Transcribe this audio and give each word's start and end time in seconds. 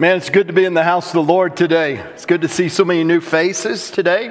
Man, 0.00 0.16
it's 0.16 0.30
good 0.30 0.46
to 0.46 0.52
be 0.52 0.64
in 0.64 0.74
the 0.74 0.84
house 0.84 1.08
of 1.08 1.14
the 1.14 1.24
Lord 1.24 1.56
today. 1.56 1.96
It's 1.96 2.24
good 2.24 2.42
to 2.42 2.48
see 2.48 2.68
so 2.68 2.84
many 2.84 3.02
new 3.02 3.20
faces 3.20 3.90
today. 3.90 4.30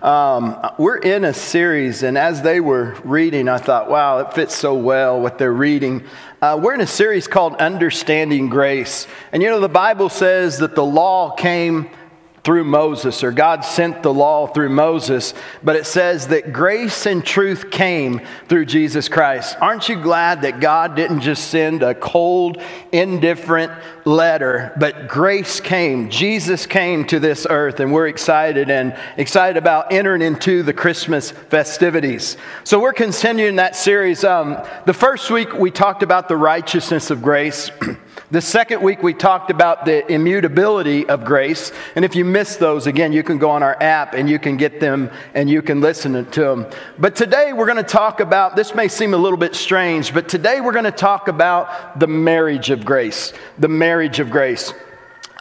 Um, 0.00 0.64
we're 0.78 0.98
in 0.98 1.24
a 1.24 1.34
series, 1.34 2.04
and 2.04 2.16
as 2.16 2.42
they 2.42 2.60
were 2.60 2.94
reading, 3.02 3.48
I 3.48 3.58
thought, 3.58 3.90
wow, 3.90 4.20
it 4.20 4.34
fits 4.34 4.54
so 4.54 4.74
well 4.74 5.20
what 5.20 5.36
they're 5.36 5.52
reading. 5.52 6.04
Uh, 6.40 6.60
we're 6.62 6.74
in 6.74 6.80
a 6.80 6.86
series 6.86 7.26
called 7.26 7.56
Understanding 7.56 8.50
Grace. 8.50 9.08
And 9.32 9.42
you 9.42 9.48
know, 9.48 9.58
the 9.58 9.68
Bible 9.68 10.10
says 10.10 10.58
that 10.58 10.76
the 10.76 10.84
law 10.84 11.32
came 11.32 11.90
through 12.42 12.64
Moses, 12.64 13.22
or 13.22 13.32
God 13.32 13.64
sent 13.64 14.02
the 14.02 14.12
law 14.12 14.46
through 14.46 14.70
Moses, 14.70 15.34
but 15.62 15.76
it 15.76 15.84
says 15.84 16.28
that 16.28 16.52
grace 16.52 17.04
and 17.06 17.24
truth 17.24 17.70
came 17.70 18.20
through 18.48 18.64
Jesus 18.64 19.08
Christ. 19.08 19.56
Aren't 19.60 19.88
you 19.88 20.00
glad 20.00 20.42
that 20.42 20.60
God 20.60 20.96
didn't 20.96 21.20
just 21.20 21.48
send 21.48 21.82
a 21.82 21.94
cold, 21.94 22.62
indifferent 22.92 23.72
letter, 24.06 24.72
but 24.78 25.06
grace 25.06 25.60
came? 25.60 26.08
Jesus 26.08 26.64
came 26.64 27.04
to 27.06 27.20
this 27.20 27.46
earth, 27.48 27.80
and 27.80 27.92
we're 27.92 28.08
excited 28.08 28.70
and 28.70 28.96
excited 29.18 29.58
about 29.58 29.92
entering 29.92 30.22
into 30.22 30.62
the 30.62 30.72
Christmas 30.72 31.30
festivities. 31.30 32.38
So 32.64 32.80
we're 32.80 32.94
continuing 32.94 33.56
that 33.56 33.76
series. 33.76 34.24
Um, 34.24 34.56
the 34.86 34.94
first 34.94 35.30
week 35.30 35.52
we 35.54 35.70
talked 35.70 36.02
about 36.02 36.28
the 36.28 36.36
righteousness 36.36 37.10
of 37.10 37.20
grace. 37.20 37.70
The 38.32 38.40
second 38.40 38.80
week, 38.80 39.02
we 39.02 39.12
talked 39.12 39.50
about 39.50 39.84
the 39.84 40.08
immutability 40.08 41.08
of 41.08 41.24
grace. 41.24 41.72
And 41.96 42.04
if 42.04 42.14
you 42.14 42.24
missed 42.24 42.60
those, 42.60 42.86
again, 42.86 43.12
you 43.12 43.24
can 43.24 43.38
go 43.38 43.50
on 43.50 43.64
our 43.64 43.76
app 43.82 44.14
and 44.14 44.30
you 44.30 44.38
can 44.38 44.56
get 44.56 44.78
them 44.78 45.10
and 45.34 45.50
you 45.50 45.62
can 45.62 45.80
listen 45.80 46.24
to 46.24 46.40
them. 46.40 46.66
But 46.96 47.16
today, 47.16 47.52
we're 47.52 47.66
going 47.66 47.76
to 47.76 47.82
talk 47.82 48.20
about 48.20 48.54
this 48.54 48.72
may 48.72 48.86
seem 48.86 49.14
a 49.14 49.16
little 49.16 49.36
bit 49.36 49.56
strange, 49.56 50.14
but 50.14 50.28
today 50.28 50.60
we're 50.60 50.70
going 50.70 50.84
to 50.84 50.92
talk 50.92 51.26
about 51.26 51.98
the 51.98 52.06
marriage 52.06 52.70
of 52.70 52.84
grace. 52.84 53.32
The 53.58 53.66
marriage 53.66 54.20
of 54.20 54.30
grace. 54.30 54.72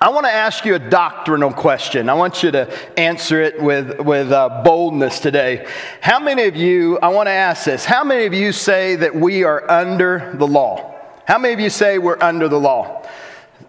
I 0.02 0.10
want 0.10 0.26
to 0.26 0.32
ask 0.32 0.66
you 0.66 0.74
a 0.74 0.80
doctrinal 0.80 1.54
question. 1.54 2.10
I 2.10 2.16
want 2.16 2.42
you 2.42 2.50
to 2.52 2.76
answer 2.98 3.40
it 3.40 3.62
with, 3.62 4.00
with 4.00 4.32
uh, 4.32 4.64
boldness 4.64 5.20
today. 5.20 5.68
How 6.02 6.20
many 6.20 6.46
of 6.46 6.56
you, 6.56 6.98
I 7.04 7.10
want 7.10 7.28
to 7.28 7.34
ask 7.34 7.66
this, 7.66 7.86
how 7.86 8.04
many 8.04 8.26
of 8.26 8.34
you 8.34 8.52
say 8.52 8.96
that 8.96 9.14
we 9.14 9.44
are 9.44 9.70
under 9.70 10.34
the 10.38 10.48
law? 10.48 10.99
How 11.30 11.38
many 11.38 11.54
of 11.54 11.60
you 11.60 11.70
say 11.70 12.00
we're 12.00 12.18
under 12.20 12.48
the 12.48 12.60
law? 12.60 13.06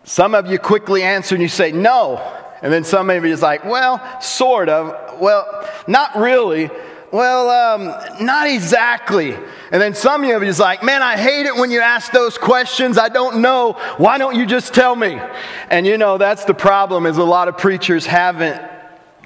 Some 0.04 0.34
of 0.34 0.50
you 0.50 0.58
quickly 0.58 1.02
answer 1.02 1.34
and 1.34 1.42
you 1.42 1.48
say 1.48 1.72
no. 1.72 2.16
And 2.62 2.72
then 2.72 2.84
some 2.84 3.10
of 3.10 3.22
you 3.22 3.30
is 3.30 3.42
like, 3.42 3.66
well, 3.66 4.00
sort 4.22 4.70
of. 4.70 5.20
Well, 5.20 5.68
not 5.86 6.16
really. 6.16 6.70
Well, 7.12 7.50
um, 7.50 8.24
not 8.24 8.48
exactly. 8.48 9.34
And 9.34 9.82
then 9.82 9.92
some 9.92 10.24
of 10.24 10.30
you 10.30 10.40
is 10.40 10.58
like, 10.58 10.82
man, 10.82 11.02
I 11.02 11.18
hate 11.18 11.44
it 11.44 11.54
when 11.54 11.70
you 11.70 11.80
ask 11.80 12.12
those 12.12 12.38
questions. 12.38 12.96
I 12.96 13.10
don't 13.10 13.42
know. 13.42 13.72
Why 13.98 14.16
don't 14.16 14.36
you 14.36 14.46
just 14.46 14.72
tell 14.72 14.96
me? 14.96 15.20
And 15.68 15.86
you 15.86 15.98
know, 15.98 16.16
that's 16.16 16.46
the 16.46 16.54
problem 16.54 17.04
is 17.04 17.18
a 17.18 17.24
lot 17.24 17.46
of 17.46 17.58
preachers 17.58 18.06
haven't 18.06 18.79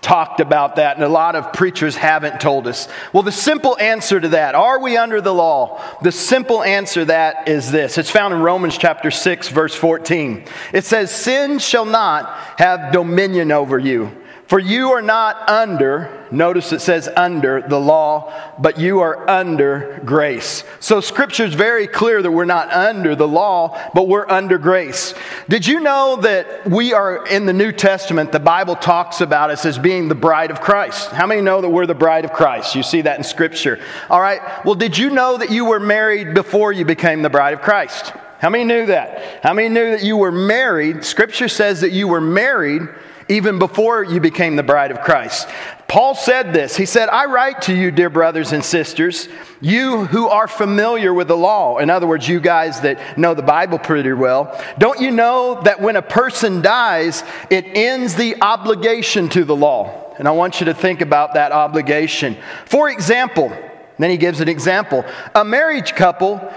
talked 0.04 0.40
about 0.40 0.76
that, 0.76 0.96
and 0.96 1.04
a 1.04 1.08
lot 1.08 1.34
of 1.34 1.54
preachers 1.54 1.96
haven't 1.96 2.38
told 2.38 2.68
us. 2.68 2.88
Well, 3.12 3.22
the 3.22 3.32
simple 3.32 3.76
answer 3.78 4.20
to 4.20 4.28
that, 4.28 4.54
are 4.54 4.78
we 4.78 4.98
under 4.98 5.22
the 5.22 5.32
law? 5.32 5.82
The 6.02 6.12
simple 6.12 6.62
answer 6.62 7.06
that 7.06 7.48
is 7.48 7.72
this. 7.72 7.96
It's 7.96 8.10
found 8.10 8.34
in 8.34 8.40
Romans 8.40 8.76
chapter 8.76 9.10
6, 9.10 9.48
verse 9.48 9.74
14. 9.74 10.44
It 10.74 10.84
says, 10.84 11.10
Sin 11.10 11.58
shall 11.58 11.86
not 11.86 12.30
have 12.58 12.92
dominion 12.92 13.50
over 13.50 13.78
you. 13.78 14.12
For 14.46 14.58
you 14.58 14.90
are 14.90 15.00
not 15.00 15.48
under, 15.48 16.26
notice 16.30 16.72
it 16.72 16.82
says 16.82 17.08
under 17.16 17.62
the 17.62 17.80
law, 17.80 18.30
but 18.58 18.78
you 18.78 19.00
are 19.00 19.28
under 19.28 20.02
grace. 20.04 20.64
So 20.80 21.00
scripture 21.00 21.44
is 21.44 21.54
very 21.54 21.86
clear 21.86 22.20
that 22.20 22.30
we're 22.30 22.44
not 22.44 22.70
under 22.70 23.16
the 23.16 23.26
law, 23.26 23.80
but 23.94 24.06
we're 24.06 24.28
under 24.28 24.58
grace. 24.58 25.14
Did 25.48 25.66
you 25.66 25.80
know 25.80 26.16
that 26.16 26.68
we 26.68 26.92
are 26.92 27.26
in 27.26 27.46
the 27.46 27.54
New 27.54 27.72
Testament, 27.72 28.32
the 28.32 28.40
Bible 28.40 28.76
talks 28.76 29.22
about 29.22 29.48
us 29.48 29.64
as 29.64 29.78
being 29.78 30.08
the 30.08 30.14
bride 30.14 30.50
of 30.50 30.60
Christ? 30.60 31.10
How 31.10 31.26
many 31.26 31.40
know 31.40 31.62
that 31.62 31.70
we're 31.70 31.86
the 31.86 31.94
bride 31.94 32.26
of 32.26 32.34
Christ? 32.34 32.74
You 32.74 32.82
see 32.82 33.00
that 33.00 33.16
in 33.16 33.24
scripture. 33.24 33.80
All 34.10 34.20
right. 34.20 34.42
Well, 34.66 34.74
did 34.74 34.98
you 34.98 35.08
know 35.08 35.38
that 35.38 35.50
you 35.50 35.64
were 35.64 35.80
married 35.80 36.34
before 36.34 36.70
you 36.70 36.84
became 36.84 37.22
the 37.22 37.30
bride 37.30 37.54
of 37.54 37.62
Christ? 37.62 38.12
How 38.40 38.50
many 38.50 38.64
knew 38.64 38.84
that? 38.86 39.42
How 39.42 39.54
many 39.54 39.70
knew 39.70 39.92
that 39.92 40.02
you 40.02 40.18
were 40.18 40.32
married? 40.32 41.02
Scripture 41.02 41.48
says 41.48 41.80
that 41.80 41.92
you 41.92 42.08
were 42.08 42.20
married 42.20 42.82
even 43.28 43.58
before 43.58 44.02
you 44.02 44.20
became 44.20 44.56
the 44.56 44.62
bride 44.62 44.90
of 44.90 45.00
Christ. 45.00 45.48
Paul 45.88 46.14
said 46.14 46.52
this. 46.52 46.76
He 46.76 46.86
said, 46.86 47.08
I 47.08 47.26
write 47.26 47.62
to 47.62 47.74
you, 47.74 47.90
dear 47.90 48.10
brothers 48.10 48.52
and 48.52 48.64
sisters, 48.64 49.28
you 49.60 50.06
who 50.06 50.28
are 50.28 50.48
familiar 50.48 51.14
with 51.14 51.28
the 51.28 51.36
law. 51.36 51.78
In 51.78 51.90
other 51.90 52.06
words, 52.06 52.28
you 52.28 52.40
guys 52.40 52.80
that 52.80 53.18
know 53.18 53.34
the 53.34 53.42
Bible 53.42 53.78
pretty 53.78 54.12
well. 54.12 54.60
Don't 54.78 55.00
you 55.00 55.10
know 55.10 55.60
that 55.62 55.80
when 55.80 55.96
a 55.96 56.02
person 56.02 56.62
dies, 56.62 57.22
it 57.50 57.64
ends 57.66 58.14
the 58.14 58.40
obligation 58.40 59.28
to 59.30 59.44
the 59.44 59.54
law? 59.54 60.14
And 60.18 60.26
I 60.26 60.32
want 60.32 60.60
you 60.60 60.66
to 60.66 60.74
think 60.74 61.00
about 61.00 61.34
that 61.34 61.52
obligation. 61.52 62.36
For 62.66 62.88
example, 62.88 63.56
then 63.98 64.10
he 64.10 64.16
gives 64.16 64.40
an 64.40 64.48
example. 64.48 65.04
A 65.34 65.44
marriage 65.44 65.94
couple 65.94 66.52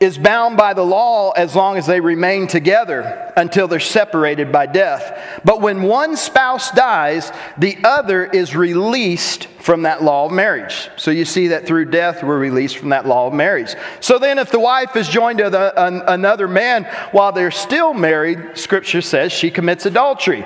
is 0.00 0.16
bound 0.16 0.56
by 0.56 0.74
the 0.74 0.84
law 0.84 1.32
as 1.32 1.56
long 1.56 1.76
as 1.76 1.86
they 1.86 2.00
remain 2.00 2.46
together 2.46 3.32
until 3.36 3.66
they're 3.66 3.80
separated 3.80 4.52
by 4.52 4.64
death. 4.64 5.40
But 5.44 5.60
when 5.60 5.82
one 5.82 6.16
spouse 6.16 6.70
dies, 6.70 7.32
the 7.56 7.78
other 7.82 8.24
is 8.24 8.54
released 8.54 9.46
from 9.46 9.82
that 9.82 10.02
law 10.02 10.26
of 10.26 10.32
marriage. 10.32 10.88
So 10.96 11.10
you 11.10 11.24
see 11.24 11.48
that 11.48 11.66
through 11.66 11.86
death, 11.86 12.22
we're 12.22 12.38
released 12.38 12.78
from 12.78 12.90
that 12.90 13.06
law 13.06 13.26
of 13.26 13.32
marriage. 13.32 13.74
So 14.00 14.18
then, 14.20 14.38
if 14.38 14.52
the 14.52 14.60
wife 14.60 14.94
is 14.94 15.08
joined 15.08 15.38
to 15.38 15.50
the, 15.50 15.84
an, 15.84 16.02
another 16.06 16.46
man 16.46 16.84
while 17.10 17.32
they're 17.32 17.50
still 17.50 17.92
married, 17.92 18.56
scripture 18.56 19.02
says 19.02 19.32
she 19.32 19.50
commits 19.50 19.84
adultery. 19.84 20.44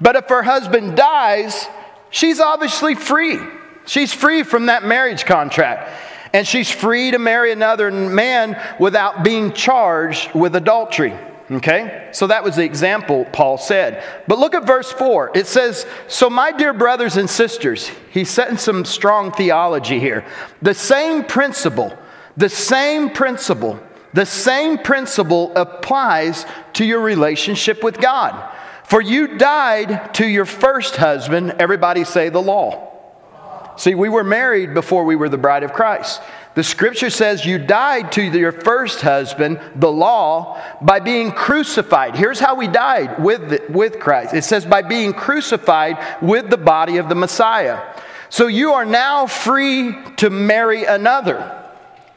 But 0.00 0.16
if 0.16 0.28
her 0.30 0.42
husband 0.42 0.96
dies, 0.96 1.66
she's 2.08 2.40
obviously 2.40 2.94
free. 2.94 3.38
She's 3.86 4.14
free 4.14 4.44
from 4.44 4.66
that 4.66 4.82
marriage 4.82 5.26
contract 5.26 5.90
and 6.34 6.46
she's 6.46 6.70
free 6.70 7.12
to 7.12 7.18
marry 7.18 7.52
another 7.52 7.90
man 7.92 8.60
without 8.80 9.22
being 9.22 9.52
charged 9.52 10.34
with 10.34 10.56
adultery. 10.56 11.14
Okay? 11.50 12.08
So 12.12 12.26
that 12.26 12.42
was 12.42 12.56
the 12.56 12.64
example 12.64 13.24
Paul 13.32 13.56
said. 13.56 14.02
But 14.26 14.38
look 14.38 14.54
at 14.54 14.66
verse 14.66 14.90
4. 14.90 15.30
It 15.34 15.46
says, 15.46 15.86
So, 16.08 16.28
my 16.28 16.50
dear 16.50 16.72
brothers 16.72 17.16
and 17.16 17.30
sisters, 17.30 17.88
he's 18.10 18.30
setting 18.30 18.56
some 18.56 18.84
strong 18.84 19.30
theology 19.30 20.00
here. 20.00 20.26
The 20.60 20.74
same 20.74 21.22
principle, 21.24 21.96
the 22.36 22.48
same 22.48 23.10
principle, 23.10 23.78
the 24.12 24.26
same 24.26 24.78
principle 24.78 25.52
applies 25.54 26.46
to 26.74 26.84
your 26.84 27.00
relationship 27.00 27.84
with 27.84 28.00
God. 28.00 28.52
For 28.84 29.00
you 29.00 29.38
died 29.38 30.14
to 30.14 30.26
your 30.26 30.46
first 30.46 30.96
husband, 30.96 31.56
everybody 31.58 32.04
say 32.04 32.28
the 32.28 32.42
law. 32.42 32.93
See, 33.76 33.94
we 33.94 34.08
were 34.08 34.24
married 34.24 34.74
before 34.74 35.04
we 35.04 35.16
were 35.16 35.28
the 35.28 35.38
bride 35.38 35.62
of 35.62 35.72
Christ. 35.72 36.20
The 36.54 36.62
scripture 36.62 37.10
says 37.10 37.44
you 37.44 37.58
died 37.58 38.12
to 38.12 38.22
your 38.22 38.52
first 38.52 39.00
husband, 39.00 39.60
the 39.74 39.90
law, 39.90 40.62
by 40.80 41.00
being 41.00 41.32
crucified. 41.32 42.14
Here's 42.14 42.38
how 42.38 42.54
we 42.54 42.68
died 42.68 43.22
with, 43.22 43.50
the, 43.50 43.62
with 43.68 43.98
Christ 43.98 44.34
it 44.34 44.44
says, 44.44 44.64
by 44.64 44.82
being 44.82 45.12
crucified 45.12 46.22
with 46.22 46.50
the 46.50 46.56
body 46.56 46.98
of 46.98 47.08
the 47.08 47.16
Messiah. 47.16 47.82
So 48.28 48.46
you 48.46 48.72
are 48.72 48.84
now 48.84 49.26
free 49.26 49.96
to 50.16 50.30
marry 50.30 50.84
another. 50.84 51.60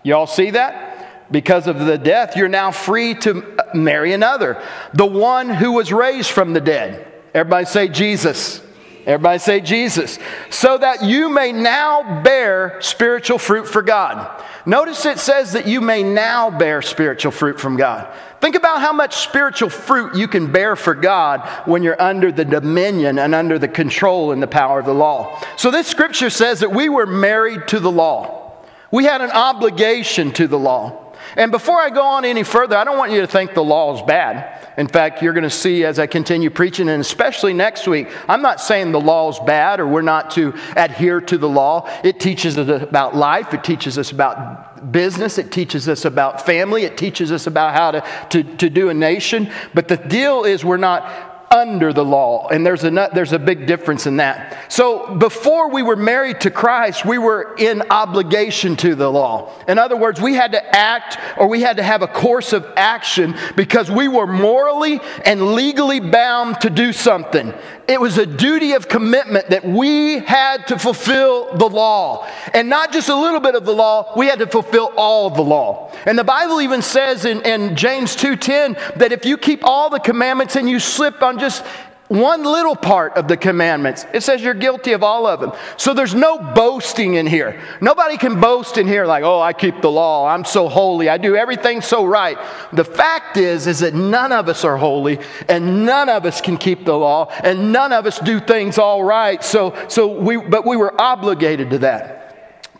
Y'all 0.04 0.28
see 0.28 0.52
that? 0.52 1.32
Because 1.32 1.68
of 1.68 1.80
the 1.80 1.98
death, 1.98 2.38
you're 2.38 2.48
now 2.48 2.72
free 2.72 3.16
to 3.16 3.58
marry 3.74 4.14
another. 4.14 4.62
The 4.94 5.06
one 5.06 5.50
who 5.50 5.74
was 5.74 5.92
raised 5.92 6.30
from 6.30 6.54
the 6.54 6.62
dead. 6.62 7.06
Everybody 7.34 7.66
say 7.66 7.88
Jesus. 7.88 8.62
Everybody 9.08 9.40
say 9.40 9.62
Jesus. 9.62 10.20
So 10.50 10.78
that 10.78 11.02
you 11.02 11.30
may 11.30 11.54
now 11.54 12.22
bear 12.24 12.82
spiritual 12.82 13.38
fruit 13.38 13.66
for 13.66 13.82
God. 13.82 14.44
Notice 14.66 15.06
it 15.06 15.18
says 15.18 15.54
that 15.54 15.66
you 15.66 15.80
may 15.80 16.04
now 16.04 16.52
bear 16.52 16.82
spiritual 16.82 17.32
fruit 17.32 17.58
from 17.58 17.78
God. 17.78 18.14
Think 18.42 18.56
about 18.56 18.82
how 18.82 18.92
much 18.92 19.16
spiritual 19.16 19.70
fruit 19.70 20.16
you 20.16 20.28
can 20.28 20.52
bear 20.52 20.76
for 20.76 20.94
God 20.94 21.40
when 21.66 21.84
you're 21.84 22.00
under 22.02 22.34
the 22.34 22.44
dominion 22.44 23.18
and 23.18 23.34
under 23.34 23.58
the 23.58 23.70
control 23.70 24.34
and 24.34 24.44
the 24.44 24.48
power 24.48 24.80
of 24.80 24.86
the 24.86 24.94
law. 24.94 25.42
So 25.56 25.72
this 25.72 25.88
scripture 25.88 26.30
says 26.30 26.60
that 26.60 26.74
we 26.74 26.90
were 26.90 27.08
married 27.08 27.70
to 27.70 27.80
the 27.80 27.90
law. 27.90 28.58
We 28.92 29.06
had 29.06 29.22
an 29.22 29.32
obligation 29.32 30.34
to 30.34 30.48
the 30.48 30.60
law. 30.60 31.07
And 31.38 31.52
before 31.52 31.80
I 31.80 31.92
go 31.92 32.02
on 32.02 32.26
any 32.26 32.42
further, 32.42 32.76
I 32.76 32.84
don't 32.84 32.98
want 32.98 33.12
you 33.12 33.22
to 33.22 33.28
think 33.28 33.54
the 33.54 33.64
law 33.64 33.96
is 33.96 34.02
bad. 34.02 34.74
In 34.76 34.88
fact, 34.88 35.22
you're 35.22 35.34
going 35.34 35.44
to 35.44 35.52
see 35.52 35.86
as 35.86 36.00
I 36.00 36.08
continue 36.08 36.50
preaching, 36.50 36.90
and 36.90 37.00
especially 37.00 37.54
next 37.54 37.88
week, 37.88 38.10
I'm 38.28 38.42
not 38.42 38.60
saying 38.60 38.92
the 38.92 39.00
law 39.00 39.30
is 39.30 39.40
bad 39.46 39.80
or 39.80 39.88
we're 39.88 40.02
not 40.02 40.32
to 40.32 40.56
adhere 40.76 41.22
to 41.22 41.38
the 41.38 41.48
law. 41.48 41.88
It 42.04 42.20
teaches 42.20 42.58
us 42.58 42.82
about 42.82 43.16
life, 43.16 43.54
it 43.54 43.64
teaches 43.64 44.00
us 44.00 44.12
about 44.12 44.92
business, 44.92 45.38
it 45.38 45.52
teaches 45.52 45.88
us 45.88 46.06
about 46.06 46.44
family, 46.44 46.86
it 46.86 46.98
teaches 46.98 47.32
us 47.32 47.46
about 47.46 47.76
how 47.76 47.92
to, 47.92 48.04
to, 48.30 48.44
to 48.58 48.70
do 48.72 48.90
a 48.90 48.94
nation. 48.96 49.52
But 49.76 49.90
the 49.90 49.98
deal 49.98 50.44
is 50.44 50.66
we're 50.66 50.78
not 50.78 51.37
under 51.50 51.94
the 51.94 52.04
law. 52.04 52.48
And 52.50 52.66
there's 52.66 52.84
a, 52.84 53.10
there's 53.14 53.34
a 53.34 53.40
big 53.40 53.68
difference 53.68 54.06
in 54.06 54.18
that. 54.18 54.72
So 54.72 55.16
before 55.16 55.70
we 55.70 55.84
were 55.84 55.96
married 55.96 56.42
to 56.42 56.52
Christ, 56.52 57.06
we 57.06 57.18
were 57.18 57.56
in 57.58 57.84
obligation 57.90 58.76
to 58.78 58.96
the 58.96 59.10
law. 59.10 59.54
In 59.68 59.80
other 59.80 59.96
words, 59.96 60.22
we 60.22 60.34
had 60.34 60.52
to 60.52 60.76
act 60.76 61.18
or 61.38 61.48
we 61.48 61.62
had 61.62 61.78
to 61.78 61.84
have 61.84 62.02
a 62.02 62.08
course 62.08 62.54
of 62.54 62.66
action 62.76 63.36
because 63.56 63.90
we 63.90 64.08
were 64.08 64.28
morally 64.28 65.00
and 65.26 65.54
legally 65.54 66.00
bound 66.00 66.62
to 66.62 66.70
do 66.70 66.92
something. 66.92 67.54
It 67.88 68.02
was 68.02 68.18
a 68.18 68.26
duty 68.26 68.74
of 68.74 68.90
commitment 68.90 69.50
that 69.50 69.64
we 69.64 70.20
had 70.20 70.68
to 70.68 70.78
fulfill 70.78 71.56
the 71.56 71.70
law. 71.70 72.28
And 72.54 72.68
not 72.70 72.92
just 72.92 73.08
a 73.08 73.16
little 73.16 73.40
bit 73.40 73.56
of 73.56 73.66
the 73.66 73.74
law, 73.74 74.12
we 74.18 74.26
had 74.26 74.40
to 74.40 74.48
fulfill 74.48 74.92
all 74.98 75.30
the 75.30 75.42
law. 75.42 75.94
And 76.06 76.20
the 76.20 76.26
Bible 76.26 76.60
even 76.60 76.82
says 76.82 77.24
in, 77.24 77.42
in 77.44 77.78
James 77.78 78.18
2.10 78.18 78.96
that 78.98 79.14
if 79.14 79.26
you 79.26 79.38
keep 79.38 79.64
all 79.64 79.90
the 79.90 80.00
commandments 80.00 80.58
and 80.58 80.70
you 80.70 80.80
slip 80.80 81.24
just 81.40 81.64
one 82.08 82.44
little 82.44 82.76
part 82.76 83.14
of 83.18 83.28
the 83.28 83.36
commandments. 83.36 84.06
It 84.14 84.24
says 84.24 84.42
you're 84.42 84.54
guilty 84.54 84.94
of 84.94 85.04
all 85.04 85.28
of 85.28 85.42
them. 85.42 85.52
So 85.76 85.94
there's 85.94 86.16
no 86.16 86.38
boasting 86.40 87.16
in 87.16 87.28
here. 87.28 87.62
Nobody 87.82 88.18
can 88.18 88.40
boast 88.40 88.78
in 88.78 88.88
here 88.88 89.06
like, 89.06 89.24
"Oh, 89.24 89.42
I 89.42 89.52
keep 89.54 89.82
the 89.82 89.92
law. 89.92 90.28
I'm 90.28 90.46
so 90.46 90.70
holy. 90.70 91.10
I 91.10 91.18
do 91.18 91.36
everything 91.36 91.82
so 91.82 92.06
right." 92.06 92.38
The 92.72 92.86
fact 92.86 93.36
is 93.36 93.68
is 93.68 93.80
that 93.80 93.94
none 93.94 94.32
of 94.32 94.48
us 94.48 94.64
are 94.64 94.78
holy 94.78 95.20
and 95.50 95.86
none 95.86 96.08
of 96.08 96.26
us 96.26 96.40
can 96.40 96.58
keep 96.58 96.86
the 96.86 96.98
law 96.98 97.30
and 97.44 97.74
none 97.74 97.92
of 97.92 98.06
us 98.06 98.20
do 98.20 98.40
things 98.40 98.78
all 98.78 99.04
right. 99.04 99.44
So 99.44 99.74
so 99.90 100.08
we 100.08 100.38
but 100.38 100.66
we 100.66 100.78
were 100.78 101.00
obligated 101.00 101.72
to 101.72 101.80
that. 101.80 102.14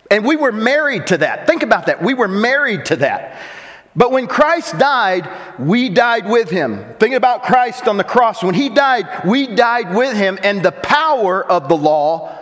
And 0.10 0.24
we 0.24 0.38
were 0.38 0.54
married 0.54 1.08
to 1.08 1.18
that. 1.18 1.48
Think 1.48 1.64
about 1.64 1.88
that. 1.88 2.02
We 2.02 2.14
were 2.14 2.30
married 2.30 2.86
to 2.86 2.96
that. 2.98 3.38
But 3.98 4.12
when 4.12 4.28
Christ 4.28 4.78
died, 4.78 5.28
we 5.58 5.90
died 5.90 6.30
with 6.30 6.52
him. 6.52 6.86
Think 7.00 7.16
about 7.16 7.44
Christ 7.44 7.88
on 7.88 7.98
the 7.98 8.04
cross. 8.04 8.44
When 8.44 8.54
he 8.54 8.70
died, 8.70 9.26
we 9.26 9.48
died 9.48 9.94
with 9.96 10.16
him, 10.16 10.38
and 10.44 10.64
the 10.64 10.72
power 10.72 11.44
of 11.44 11.68
the 11.68 11.76
law 11.76 12.38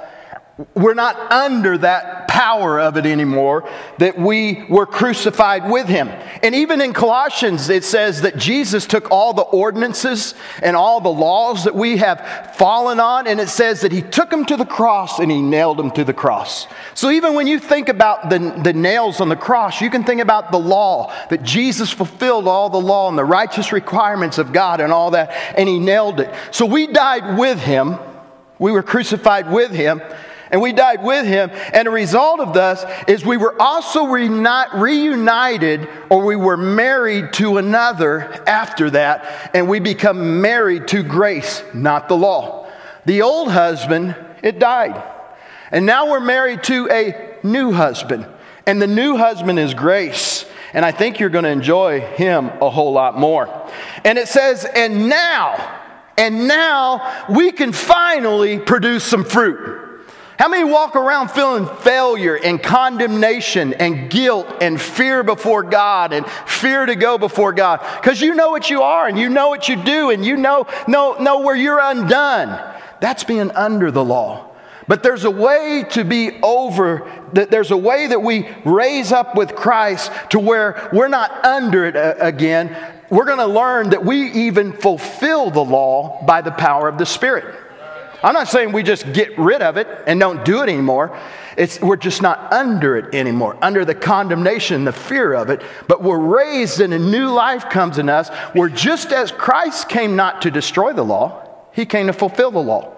we're 0.73 0.93
not 0.93 1.31
under 1.31 1.77
that 1.79 2.14
power 2.35 2.81
of 2.81 2.97
it 2.97 3.05
anymore, 3.05 3.65
that 3.97 4.19
we 4.19 4.65
were 4.69 4.85
crucified 4.85 5.71
with 5.71 5.87
him. 5.87 6.09
And 6.43 6.53
even 6.53 6.81
in 6.81 6.91
Colossians, 6.91 7.69
it 7.69 7.85
says 7.85 8.23
that 8.23 8.35
Jesus 8.35 8.85
took 8.85 9.09
all 9.09 9.31
the 9.31 9.43
ordinances 9.43 10.35
and 10.61 10.75
all 10.75 10.99
the 10.99 11.07
laws 11.07 11.63
that 11.63 11.73
we 11.73 11.95
have 11.95 12.53
fallen 12.57 12.99
on, 12.99 13.25
and 13.25 13.39
it 13.39 13.47
says 13.47 13.79
that 13.81 13.93
he 13.93 14.01
took 14.01 14.29
them 14.29 14.43
to 14.47 14.57
the 14.57 14.65
cross 14.65 15.19
and 15.19 15.31
he 15.31 15.41
nailed 15.41 15.77
them 15.77 15.91
to 15.91 16.03
the 16.03 16.13
cross. 16.13 16.67
So 16.93 17.09
even 17.09 17.35
when 17.35 17.47
you 17.47 17.57
think 17.57 17.87
about 17.87 18.29
the, 18.29 18.39
the 18.61 18.73
nails 18.73 19.21
on 19.21 19.29
the 19.29 19.37
cross, 19.37 19.79
you 19.79 19.89
can 19.89 20.03
think 20.03 20.19
about 20.19 20.51
the 20.51 20.59
law, 20.59 21.13
that 21.29 21.41
Jesus 21.41 21.89
fulfilled 21.89 22.49
all 22.49 22.69
the 22.69 22.77
law 22.77 23.07
and 23.07 23.17
the 23.17 23.23
righteous 23.23 23.71
requirements 23.71 24.39
of 24.39 24.51
God 24.51 24.81
and 24.81 24.91
all 24.91 25.11
that, 25.11 25.31
and 25.57 25.69
he 25.69 25.79
nailed 25.79 26.19
it. 26.19 26.33
So 26.51 26.65
we 26.65 26.87
died 26.87 27.37
with 27.39 27.61
him, 27.61 27.97
we 28.59 28.73
were 28.73 28.83
crucified 28.83 29.49
with 29.49 29.71
him 29.71 30.01
and 30.55 30.61
we 30.61 30.71
died 30.71 31.03
with 31.03 31.25
him. 31.25 31.51
And 31.73 31.85
a 31.85 31.91
result 31.91 32.39
of 32.39 32.53
this 32.53 32.85
is 33.09 33.25
we 33.25 33.35
were 33.35 33.61
also 33.61 34.05
reunited 34.05 35.89
or 36.09 36.23
we 36.23 36.37
were 36.37 36.55
married 36.55 37.33
to 37.33 37.57
another 37.57 38.41
after 38.47 38.89
that, 38.91 39.51
and 39.53 39.67
we 39.67 39.81
become 39.81 40.39
married 40.39 40.87
to 40.87 41.03
grace, 41.03 41.61
not 41.73 42.07
the 42.07 42.15
law. 42.15 42.71
The 43.03 43.21
old 43.21 43.51
husband, 43.51 44.15
it 44.41 44.57
died. 44.57 45.03
And 45.71 45.85
now 45.85 46.09
we're 46.09 46.21
married 46.21 46.63
to 46.63 46.87
a 46.89 47.37
new 47.43 47.73
husband, 47.73 48.25
and 48.65 48.81
the 48.81 48.87
new 48.87 49.17
husband 49.17 49.59
is 49.59 49.73
grace. 49.73 50.45
And 50.71 50.85
I 50.85 50.93
think 50.93 51.19
you're 51.19 51.29
going 51.29 51.43
to 51.43 51.49
enjoy 51.49 51.99
him 51.99 52.45
a 52.61 52.69
whole 52.69 52.93
lot 52.93 53.19
more. 53.19 53.49
And 54.05 54.17
it 54.17 54.29
says, 54.29 54.63
and 54.63 55.09
now, 55.09 55.81
and 56.17 56.47
now 56.47 57.25
we 57.27 57.51
can 57.51 57.73
finally 57.73 58.57
produce 58.57 59.03
some 59.03 59.25
fruit. 59.25 59.84
How 60.37 60.49
many 60.49 60.65
walk 60.65 60.97
around 60.97 61.31
feeling 61.31 61.65
failure 61.65 62.35
and 62.35 62.61
condemnation 62.61 63.73
and 63.73 64.09
guilt 64.09 64.47
and 64.61 64.79
fear 64.79 65.23
before 65.23 65.63
God 65.63 66.11
and 66.11 66.25
fear 66.45 66.85
to 66.85 66.95
go 66.95 67.17
before 67.17 67.53
God? 67.53 67.79
Because 68.01 68.19
you 68.19 68.35
know 68.35 68.49
what 68.49 68.69
you 68.69 68.81
are 68.81 69.07
and 69.07 69.17
you 69.17 69.29
know 69.29 69.47
what 69.47 69.69
you 69.69 69.81
do 69.81 70.09
and 70.09 70.25
you 70.25 70.35
know, 70.35 70.67
know, 70.87 71.13
know 71.19 71.39
where 71.39 71.55
you're 71.55 71.79
undone. 71.79 72.73
That's 72.99 73.23
being 73.23 73.51
under 73.51 73.91
the 73.91 74.03
law. 74.03 74.51
But 74.87 75.03
there's 75.03 75.23
a 75.23 75.31
way 75.31 75.85
to 75.91 76.03
be 76.03 76.39
over, 76.43 77.09
that 77.33 77.49
there's 77.49 77.71
a 77.71 77.77
way 77.77 78.07
that 78.07 78.21
we 78.21 78.47
raise 78.65 79.11
up 79.11 79.35
with 79.35 79.55
Christ 79.55 80.11
to 80.29 80.39
where 80.39 80.89
we're 80.93 81.07
not 81.07 81.45
under 81.45 81.85
it 81.85 81.95
uh, 81.95 82.15
again. 82.19 82.75
We're 83.09 83.25
going 83.25 83.39
to 83.39 83.47
learn 83.47 83.91
that 83.91 84.03
we 84.03 84.31
even 84.31 84.73
fulfill 84.73 85.49
the 85.49 85.63
law 85.63 86.23
by 86.25 86.41
the 86.41 86.51
power 86.51 86.87
of 86.87 86.97
the 86.97 87.05
Spirit. 87.05 87.55
I'm 88.25 88.33
not 88.33 88.47
saying 88.47 88.71
we 88.71 88.81
just 88.81 89.13
get 89.13 89.37
rid 89.37 89.61
of 89.61 89.77
it 89.77 89.87
and 90.07 90.19
don't 90.19 90.43
do 90.43 90.63
it 90.63 90.67
anymore. 90.67 91.15
It's, 91.57 91.79
we're 91.79 91.95
just 91.95 92.23
not 92.23 92.51
under 92.51 92.97
it 92.97 93.13
anymore, 93.13 93.55
under 93.61 93.85
the 93.85 93.93
condemnation, 93.93 94.83
the 94.83 94.91
fear 94.91 95.33
of 95.33 95.51
it, 95.51 95.61
but 95.87 96.01
we're 96.01 96.17
raised 96.17 96.81
and 96.81 96.91
a 96.91 96.97
new 96.97 97.29
life 97.29 97.69
comes 97.69 97.99
in 97.99 98.09
us. 98.09 98.29
Where 98.53 98.67
just 98.67 99.11
as 99.11 99.31
Christ 99.31 99.89
came 99.89 100.15
not 100.15 100.41
to 100.41 100.49
destroy 100.49 100.91
the 100.91 101.03
law, 101.03 101.47
he 101.71 101.85
came 101.85 102.07
to 102.07 102.13
fulfill 102.13 102.49
the 102.49 102.57
law. 102.57 102.95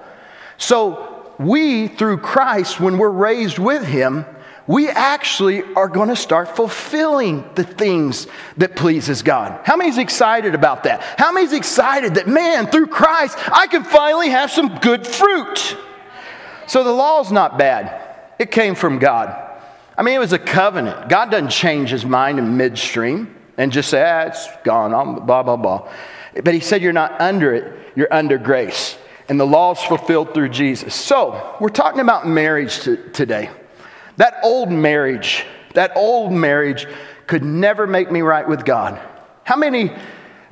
So 0.58 1.34
we, 1.38 1.90
through 1.90 2.20
Christ, 2.20 2.80
when 2.80 2.98
we're 2.98 3.10
raised 3.10 3.60
with 3.60 3.84
him, 3.84 4.26
we 4.68 4.90
actually 4.90 5.64
are 5.76 5.88
going 5.88 6.10
to 6.10 6.16
start 6.16 6.56
fulfilling 6.56 7.50
the 7.56 7.64
things 7.64 8.28
that 8.58 8.76
pleases 8.76 9.22
God. 9.22 9.62
How 9.64 9.78
many's 9.78 9.98
excited 9.98 10.54
about 10.54 10.84
that? 10.84 11.02
How 11.18 11.32
many's 11.32 11.54
excited 11.54 12.16
that 12.16 12.28
man, 12.28 12.68
through 12.68 12.88
Christ, 12.88 13.38
I 13.50 13.68
can 13.68 13.86
finally 13.86 14.30
have 14.30 14.52
some 14.52 14.78
good 14.80 15.08
fruit? 15.08 15.78
So 16.68 16.84
the 16.84 16.92
law's 16.92 17.32
not 17.32 17.58
bad. 17.58 18.04
It 18.38 18.52
came 18.52 18.76
from 18.76 19.00
God. 19.00 19.44
I 19.98 20.04
mean, 20.04 20.16
it 20.16 20.20
was 20.20 20.34
a 20.34 20.40
covenant. 20.40 21.10
God 21.10 21.32
doesn't 21.32 21.50
change 21.50 21.90
his 21.90 22.06
mind 22.06 22.38
in 22.38 22.58
midstream 22.58 23.34
and 23.58 23.72
just 23.72 23.90
say, 23.90 24.04
ah, 24.04 24.28
it's 24.28 24.48
gone, 24.64 24.94
I'm 24.94 25.26
blah, 25.26 25.44
blah, 25.44 25.56
blah. 25.56 25.90
But 26.44 26.54
he 26.54 26.60
said, 26.60 26.82
you're 26.82 26.94
not 26.94 27.20
under 27.20 27.54
it, 27.54 27.94
you're 27.96 28.14
under 28.14 28.38
grace. 28.38 28.98
And 29.30 29.40
the 29.40 29.46
law's 29.46 29.82
fulfilled 29.82 30.34
through 30.34 30.50
Jesus. 30.50 30.94
So, 30.94 31.56
we're 31.60 31.70
talking 31.70 32.00
about 32.00 32.28
marriage 32.28 32.80
today. 32.80 33.50
That 34.18 34.36
old 34.44 34.72
marriage, 34.72 35.46
that 35.74 35.92
old 35.96 36.34
marriage 36.34 36.88
could 37.28 37.44
never 37.44 37.88
make 37.88 38.12
me 38.12 38.22
right 38.22 38.48
with 38.48 38.66
God. 38.66 39.00
How 39.44 39.56
many? 39.56 39.92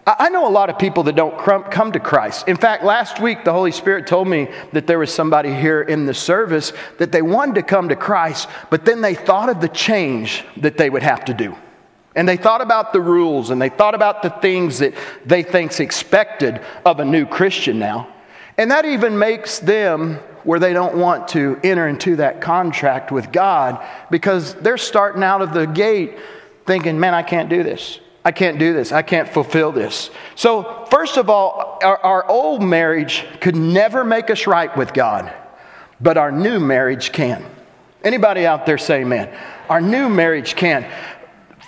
I 0.07 0.29
know 0.29 0.47
a 0.47 0.49
lot 0.49 0.69
of 0.69 0.77
people 0.77 1.01
that 1.03 1.15
don't 1.15 1.37
come 1.39 1.91
to 1.91 1.99
Christ. 1.99 2.47
In 2.47 2.57
fact, 2.57 2.83
last 2.83 3.19
week 3.19 3.43
the 3.43 3.51
Holy 3.51 3.71
Spirit 3.71 4.05
told 4.05 4.27
me 4.27 4.49
that 4.71 4.85
there 4.85 4.99
was 4.99 5.11
somebody 5.11 5.51
here 5.51 5.81
in 5.81 6.05
the 6.05 6.13
service 6.13 6.73
that 6.99 7.11
they 7.11 7.23
wanted 7.23 7.55
to 7.55 7.63
come 7.63 7.89
to 7.89 7.95
Christ, 7.95 8.47
but 8.69 8.85
then 8.85 9.01
they 9.01 9.15
thought 9.15 9.49
of 9.49 9.61
the 9.61 9.67
change 9.67 10.45
that 10.57 10.77
they 10.77 10.91
would 10.91 11.01
have 11.01 11.25
to 11.25 11.33
do. 11.33 11.55
And 12.15 12.29
they 12.29 12.37
thought 12.37 12.61
about 12.61 12.93
the 12.93 13.01
rules 13.01 13.49
and 13.49 13.59
they 13.59 13.69
thought 13.69 13.95
about 13.95 14.21
the 14.21 14.29
things 14.29 14.77
that 14.77 14.93
they 15.25 15.41
think's 15.41 15.79
expected 15.79 16.61
of 16.85 16.99
a 16.99 17.05
new 17.05 17.25
Christian 17.25 17.79
now. 17.79 18.07
And 18.59 18.69
that 18.69 18.85
even 18.85 19.17
makes 19.17 19.57
them 19.57 20.19
where 20.45 20.59
they 20.59 20.73
don't 20.73 20.95
want 20.95 21.27
to 21.29 21.59
enter 21.63 21.87
into 21.87 22.15
that 22.17 22.39
contract 22.39 23.11
with 23.11 23.31
God 23.31 23.85
because 24.09 24.53
they're 24.55 24.77
starting 24.77 25.23
out 25.23 25.41
of 25.41 25.53
the 25.53 25.65
gate 25.65 26.17
thinking, 26.65 26.99
man, 26.99 27.13
I 27.13 27.23
can't 27.23 27.49
do 27.49 27.63
this. 27.63 27.99
I 28.23 28.31
can't 28.31 28.57
do 28.57 28.73
this. 28.73 28.91
I 28.91 29.01
can't 29.01 29.27
fulfill 29.27 29.71
this. 29.71 30.09
So, 30.35 30.87
first 30.89 31.17
of 31.17 31.29
all, 31.29 31.79
our, 31.83 31.97
our 31.97 32.27
old 32.27 32.63
marriage 32.63 33.25
could 33.41 33.55
never 33.55 34.03
make 34.03 34.29
us 34.29 34.47
right 34.47 34.75
with 34.75 34.93
God, 34.93 35.31
but 35.99 36.17
our 36.17 36.31
new 36.31 36.59
marriage 36.59 37.11
can. 37.11 37.45
Anybody 38.03 38.47
out 38.47 38.65
there 38.65 38.77
say, 38.77 39.03
man, 39.03 39.35
our 39.69 39.81
new 39.81 40.09
marriage 40.09 40.55
can. 40.55 40.89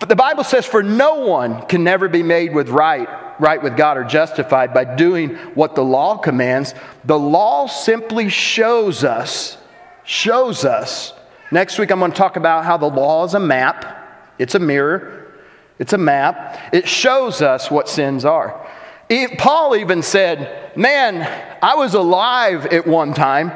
The 0.08 0.16
Bible 0.16 0.44
says, 0.44 0.66
for 0.66 0.84
no 0.84 1.26
one 1.26 1.66
can 1.66 1.84
never 1.84 2.08
be 2.08 2.24
made 2.24 2.54
with 2.54 2.70
right 2.70 3.10
right 3.40 3.62
with 3.62 3.78
God 3.78 3.98
or 3.98 4.04
justified 4.04 4.74
by 4.74 4.96
doing 4.96 5.36
what 5.56 5.76
the 5.76 5.84
law 5.84 6.18
commands. 6.18 6.74
The 7.06 7.20
law 7.20 7.68
simply 7.68 8.30
shows 8.30 9.04
us, 9.04 9.58
shows 10.04 10.66
us. 10.66 11.14
Next 11.52 11.80
week, 11.80 11.92
I'm 11.92 12.00
going 12.00 12.12
to 12.12 12.18
talk 12.18 12.36
about 12.36 12.66
how 12.66 12.78
the 12.78 12.90
law 12.90 13.24
is 13.26 13.34
a 13.34 13.40
map, 13.40 13.86
it's 14.38 14.56
a 14.56 14.60
mirror, 14.60 15.28
it's 15.80 15.94
a 15.94 15.98
map. 15.98 16.74
It 16.74 16.88
shows 16.88 17.42
us 17.42 17.70
what 17.70 17.88
sins 17.88 18.26
are. 18.26 18.68
Paul 19.38 19.76
even 19.76 20.02
said, 20.02 20.76
Man, 20.76 21.22
I 21.62 21.76
was 21.76 21.94
alive 21.94 22.66
at 22.68 22.86
one 22.86 23.14
time. 23.14 23.52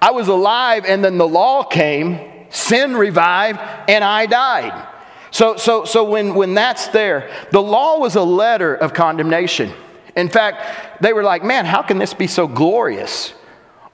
I 0.00 0.10
was 0.10 0.28
alive, 0.28 0.84
and 0.86 1.04
then 1.04 1.18
the 1.18 1.28
law 1.28 1.64
came, 1.64 2.46
sin 2.50 2.96
revived, 2.96 3.60
and 3.88 4.04
I 4.04 4.26
died. 4.26 4.88
So, 5.36 5.58
so, 5.58 5.84
so 5.84 6.02
when, 6.02 6.34
when 6.34 6.54
that's 6.54 6.86
there, 6.86 7.30
the 7.50 7.60
law 7.60 7.98
was 7.98 8.16
a 8.16 8.22
letter 8.22 8.74
of 8.74 8.94
condemnation. 8.94 9.70
In 10.16 10.30
fact, 10.30 11.02
they 11.02 11.12
were 11.12 11.22
like, 11.22 11.44
man, 11.44 11.66
how 11.66 11.82
can 11.82 11.98
this 11.98 12.14
be 12.14 12.26
so 12.26 12.48
glorious? 12.48 13.34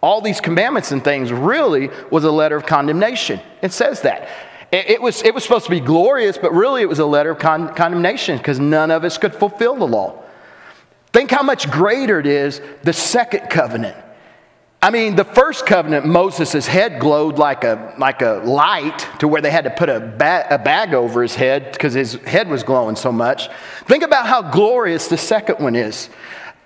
All 0.00 0.20
these 0.20 0.40
commandments 0.40 0.92
and 0.92 1.02
things 1.02 1.32
really 1.32 1.90
was 2.12 2.22
a 2.22 2.30
letter 2.30 2.54
of 2.54 2.64
condemnation. 2.64 3.40
It 3.60 3.72
says 3.72 4.02
that. 4.02 4.28
It, 4.70 4.88
it 4.88 5.02
was, 5.02 5.24
it 5.24 5.34
was 5.34 5.42
supposed 5.42 5.64
to 5.64 5.72
be 5.72 5.80
glorious, 5.80 6.38
but 6.38 6.52
really 6.52 6.80
it 6.80 6.88
was 6.88 7.00
a 7.00 7.06
letter 7.06 7.32
of 7.32 7.40
con- 7.40 7.74
condemnation 7.74 8.38
because 8.38 8.60
none 8.60 8.92
of 8.92 9.02
us 9.02 9.18
could 9.18 9.34
fulfill 9.34 9.74
the 9.74 9.84
law. 9.84 10.22
Think 11.12 11.32
how 11.32 11.42
much 11.42 11.68
greater 11.72 12.20
it 12.20 12.26
is 12.28 12.62
the 12.84 12.92
second 12.92 13.50
covenant. 13.50 13.96
I 14.84 14.90
mean, 14.90 15.14
the 15.14 15.24
first 15.24 15.64
covenant, 15.64 16.06
Moses' 16.06 16.66
head 16.66 16.98
glowed 16.98 17.38
like 17.38 17.62
a, 17.62 17.94
like 17.98 18.20
a 18.20 18.42
light 18.44 19.06
to 19.20 19.28
where 19.28 19.40
they 19.40 19.52
had 19.52 19.62
to 19.62 19.70
put 19.70 19.88
a, 19.88 20.00
ba- 20.00 20.46
a 20.50 20.58
bag 20.58 20.92
over 20.92 21.22
his 21.22 21.36
head 21.36 21.70
because 21.70 21.94
his 21.94 22.14
head 22.14 22.48
was 22.48 22.64
glowing 22.64 22.96
so 22.96 23.12
much. 23.12 23.48
Think 23.84 24.02
about 24.02 24.26
how 24.26 24.42
glorious 24.42 25.06
the 25.06 25.16
second 25.16 25.60
one 25.60 25.76
is. 25.76 26.10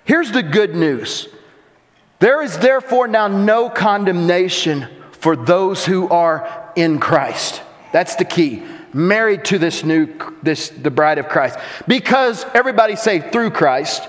Here's 0.03 0.31
the 0.31 0.41
good 0.41 0.75
news 0.75 1.27
there 2.17 2.41
is 2.41 2.57
therefore 2.57 3.07
now 3.07 3.27
no 3.27 3.69
condemnation 3.69 4.87
for 5.11 5.35
those 5.35 5.85
who 5.85 6.09
are 6.09 6.71
in 6.75 6.99
Christ. 6.99 7.61
That's 7.91 8.15
the 8.15 8.25
key. 8.25 8.63
Married 8.93 9.45
to 9.45 9.59
this 9.59 9.83
new, 9.83 10.17
this, 10.41 10.69
the 10.69 10.89
bride 10.89 11.19
of 11.19 11.27
Christ. 11.27 11.59
Because, 11.87 12.45
everybody 12.55 12.95
say, 12.95 13.19
through 13.19 13.51
Christ. 13.51 14.07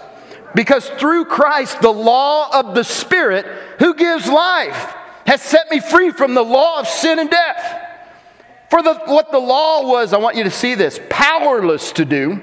Because 0.54 0.88
through 0.90 1.26
Christ, 1.26 1.80
the 1.80 1.92
law 1.92 2.48
of 2.58 2.74
the 2.74 2.84
Spirit, 2.84 3.46
who 3.78 3.94
gives 3.94 4.26
life, 4.28 4.94
has 5.26 5.42
set 5.42 5.70
me 5.70 5.80
free 5.80 6.10
from 6.10 6.34
the 6.34 6.42
law 6.42 6.80
of 6.80 6.88
sin 6.88 7.18
and 7.18 7.30
death. 7.30 7.84
For 8.70 8.82
the, 8.82 8.94
what 9.06 9.30
the 9.30 9.38
law 9.38 9.86
was, 9.86 10.12
I 10.12 10.18
want 10.18 10.36
you 10.36 10.44
to 10.44 10.50
see 10.50 10.74
this, 10.74 11.00
powerless 11.10 11.92
to 11.92 12.04
do, 12.04 12.42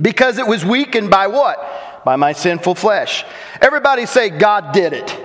because 0.00 0.38
it 0.38 0.46
was 0.46 0.64
weakened 0.64 1.10
by 1.10 1.26
what? 1.26 2.04
By 2.04 2.16
my 2.16 2.32
sinful 2.32 2.74
flesh. 2.74 3.24
Everybody 3.60 4.06
say, 4.06 4.30
God 4.30 4.72
did 4.72 4.92
it. 4.92 5.18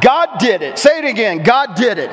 God 0.00 0.38
did 0.38 0.62
it. 0.62 0.78
Say 0.78 0.98
it 0.98 1.04
again. 1.04 1.42
God 1.42 1.74
did 1.74 1.98
it. 1.98 2.10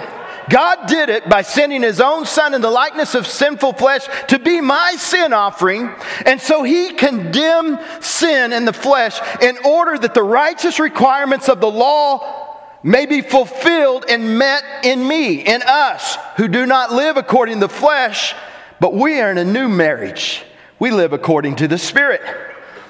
God 0.50 0.88
did 0.88 1.10
it 1.10 1.30
by 1.30 1.42
sending 1.42 1.84
his 1.84 2.02
own 2.02 2.26
son 2.26 2.54
in 2.54 2.62
the 2.62 2.70
likeness 2.70 3.16
of 3.16 3.28
sinful 3.28 3.74
flesh 3.74 4.08
to 4.28 4.40
be 4.40 4.62
my 4.62 4.96
sin 4.98 5.34
offering. 5.34 5.90
And 6.26 6.40
so 6.40 6.64
he 6.64 6.94
condemned 6.94 7.80
sin 8.02 8.54
in 8.54 8.66
the 8.66 8.74
flesh 8.74 9.20
in 9.42 9.58
order 9.66 9.98
that 9.98 10.14
the 10.14 10.24
righteous 10.24 10.80
requirements 10.80 11.50
of 11.50 11.62
the 11.62 11.72
law 11.72 12.44
may 12.84 13.06
be 13.06 13.22
fulfilled 13.22 14.06
and 14.10 14.38
met 14.38 14.64
in 14.84 15.08
me, 15.08 15.36
in 15.36 15.62
us, 15.66 16.18
who 16.36 16.48
do 16.48 16.66
not 16.66 16.92
live 16.92 17.16
according 17.16 17.62
to 17.62 17.68
the 17.68 17.74
flesh, 17.74 18.36
but 18.80 18.94
we 18.94 19.22
are 19.22 19.32
in 19.32 19.38
a 19.38 19.46
new 19.46 19.70
marriage. 19.70 20.44
We 20.80 20.92
live 20.92 21.14
according 21.14 21.56
to 21.58 21.68
the 21.68 21.78
Spirit. 21.78 22.22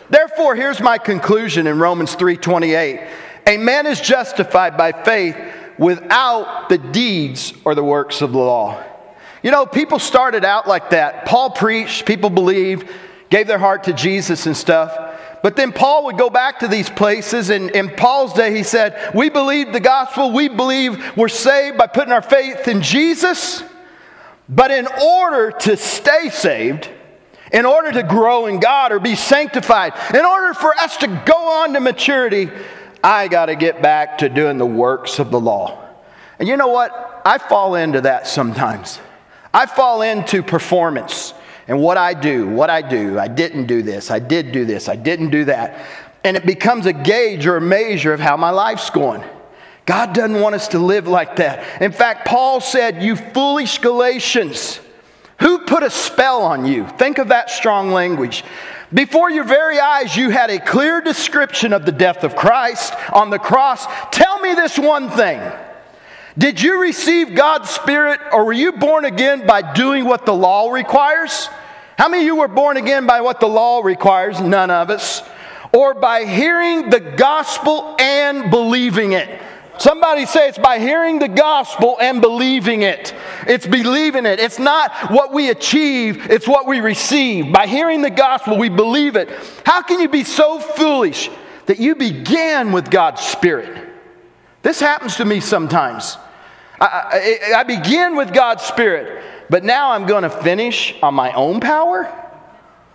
Therefore, 0.10 0.56
here's 0.56 0.80
my 0.80 0.98
conclusion 0.98 1.68
in 1.68 1.78
Romans 1.78 2.16
3:28. 2.16 3.02
A 3.46 3.58
man 3.58 3.86
is 3.86 4.00
justified 4.00 4.78
by 4.78 4.92
faith 4.92 5.36
without 5.78 6.70
the 6.70 6.78
deeds 6.78 7.54
or 7.66 7.76
the 7.76 7.84
works 7.84 8.22
of 8.22 8.32
the 8.32 8.38
law. 8.38 8.84
You 9.42 9.52
know, 9.52 9.66
people 9.66 10.00
started 10.00 10.46
out 10.46 10.68
like 10.68 10.92
that. 10.92 11.26
Paul 11.26 11.52
preached, 11.52 12.06
people 12.06 12.30
believed, 12.30 12.88
gave 13.30 13.48
their 13.48 13.58
heart 13.58 13.84
to 13.86 13.94
Jesus 13.94 14.46
and 14.46 14.56
stuff. 14.56 15.14
But 15.44 15.58
then 15.58 15.74
Paul 15.74 16.06
would 16.06 16.18
go 16.18 16.30
back 16.30 16.60
to 16.60 16.70
these 16.70 16.90
places, 16.90 17.50
and 17.50 17.70
in 17.72 17.90
Paul's 17.90 18.32
day, 18.34 18.56
he 18.56 18.64
said, 18.64 19.14
We 19.14 19.30
believe 19.30 19.74
the 19.74 19.82
gospel, 19.82 20.32
we 20.32 20.48
believe 20.48 21.18
we're 21.18 21.28
saved 21.28 21.78
by 21.78 21.88
putting 21.88 22.14
our 22.14 22.22
faith 22.22 22.70
in 22.70 22.82
Jesus. 22.82 23.62
But 24.48 24.72
in 24.72 24.88
order 24.88 25.52
to 25.52 25.76
stay 25.76 26.30
saved, 26.30 26.90
in 27.52 27.66
order 27.66 27.92
to 27.92 28.04
grow 28.04 28.46
in 28.46 28.62
God 28.62 28.94
or 28.94 29.00
be 29.00 29.16
sanctified, 29.16 29.94
in 30.14 30.24
order 30.24 30.54
for 30.54 30.74
us 30.78 30.96
to 30.98 31.08
go 31.26 31.62
on 31.64 31.74
to 31.74 31.82
maturity, 31.82 32.50
I 33.04 33.28
got 33.28 33.48
to 33.48 33.56
get 33.56 33.82
back 33.82 34.20
to 34.20 34.30
doing 34.30 34.58
the 34.58 34.66
works 34.66 35.20
of 35.20 35.30
the 35.30 35.40
law. 35.40 35.80
And 36.40 36.48
you 36.48 36.58
know 36.58 36.70
what? 36.70 37.22
I 37.26 37.38
fall 37.38 37.76
into 37.76 38.02
that 38.02 38.28
sometimes. 38.28 39.00
I 39.54 39.66
fall 39.66 40.02
into 40.02 40.42
performance 40.42 41.34
and 41.68 41.82
what 41.82 41.98
I 41.98 42.14
do, 42.14 42.48
what 42.48 42.70
I 42.70 42.82
do. 42.82 43.20
I 43.20 43.28
didn't 43.28 43.68
do 43.68 43.82
this, 43.82 44.12
I 44.12 44.20
did 44.20 44.52
do 44.52 44.66
this, 44.66 44.90
I 44.90 44.96
didn't 44.96 45.30
do 45.30 45.46
that. 45.46 45.86
And 46.24 46.38
it 46.38 46.46
becomes 46.46 46.86
a 46.86 46.94
gauge 46.94 47.46
or 47.46 47.58
a 47.58 47.62
measure 47.62 48.14
of 48.14 48.20
how 48.20 48.38
my 48.38 48.50
life's 48.50 48.90
going. 48.90 49.24
God 49.86 50.14
doesn't 50.14 50.40
want 50.40 50.56
us 50.56 50.70
to 50.70 50.80
live 50.80 51.08
like 51.08 51.36
that. 51.38 51.82
In 51.82 51.92
fact, 51.92 52.26
Paul 52.26 52.62
said, 52.62 53.04
You 53.04 53.18
foolish 53.18 53.80
Galatians, 53.80 54.80
who 55.40 55.60
put 55.60 55.84
a 55.84 55.90
spell 55.90 56.42
on 56.42 56.66
you? 56.66 56.88
Think 56.88 57.18
of 57.18 57.28
that 57.30 57.50
strong 57.50 57.92
language. 57.92 58.46
Before 58.94 59.32
your 59.32 59.44
very 59.44 59.80
eyes, 59.80 60.16
you 60.16 60.30
had 60.30 60.50
a 60.50 60.60
clear 60.60 61.02
description 61.02 61.74
of 61.74 61.86
the 61.86 61.92
death 61.92 62.24
of 62.24 62.36
Christ 62.36 62.94
on 63.12 63.30
the 63.30 63.40
cross. 63.40 63.86
Tell 64.12 64.40
me 64.40 64.54
this 64.54 64.78
one 64.78 65.10
thing. 65.10 65.42
Did 66.38 66.62
you 66.62 66.80
receive 66.82 67.36
God's 67.36 67.70
Spirit 67.70 68.20
or 68.32 68.46
were 68.46 68.54
you 68.54 68.74
born 68.74 69.06
again 69.06 69.48
by 69.48 69.74
doing 69.74 70.06
what 70.06 70.26
the 70.26 70.34
law 70.34 70.72
requires? 70.72 71.48
How 71.98 72.10
many 72.10 72.24
of 72.24 72.28
you 72.28 72.36
were 72.36 72.48
born 72.48 72.78
again 72.78 73.06
by 73.06 73.22
what 73.22 73.40
the 73.40 73.48
law 73.48 73.82
requires? 73.82 74.40
None 74.42 74.70
of 74.70 74.90
us. 74.90 75.22
Or 75.74 75.94
by 75.94 76.26
hearing 76.26 76.90
the 76.90 77.00
gospel 77.00 77.96
and 78.00 78.52
believing 78.52 79.14
it. 79.14 79.42
Somebody 79.84 80.26
say 80.26 80.48
it's 80.48 80.58
by 80.58 80.80
hearing 80.80 81.20
the 81.20 81.28
gospel 81.28 81.98
and 82.00 82.22
believing 82.22 82.84
it. 82.84 83.14
It's 83.46 83.68
believing 83.68 84.26
it. 84.26 84.40
It's 84.40 84.58
not 84.58 85.12
what 85.12 85.34
we 85.34 85.50
achieve, 85.50 86.32
it's 86.32 86.48
what 86.48 86.68
we 86.68 86.80
receive. 86.80 87.52
By 87.52 87.68
hearing 87.68 88.02
the 88.02 88.10
gospel, 88.10 88.58
we 88.58 88.70
believe 88.70 89.18
it. 89.18 89.30
How 89.66 89.82
can 89.82 90.00
you 90.00 90.08
be 90.08 90.24
so 90.24 90.58
foolish 90.58 91.30
that 91.66 91.80
you 91.80 91.96
began 91.96 92.72
with 92.72 92.90
God's 92.90 93.24
Spirit? 93.24 93.90
This 94.62 94.80
happens 94.80 95.18
to 95.18 95.26
me 95.26 95.42
sometimes. 95.42 96.16
I, 96.80 97.50
I, 97.54 97.60
I 97.60 97.64
begin 97.64 98.16
with 98.16 98.34
God's 98.34 98.64
Spirit, 98.64 99.22
but 99.50 99.66
now 99.66 99.92
I'm 99.92 100.06
going 100.06 100.24
to 100.24 100.30
finish 100.30 100.96
on 101.04 101.14
my 101.14 101.34
own 101.34 101.60
power? 101.60 102.06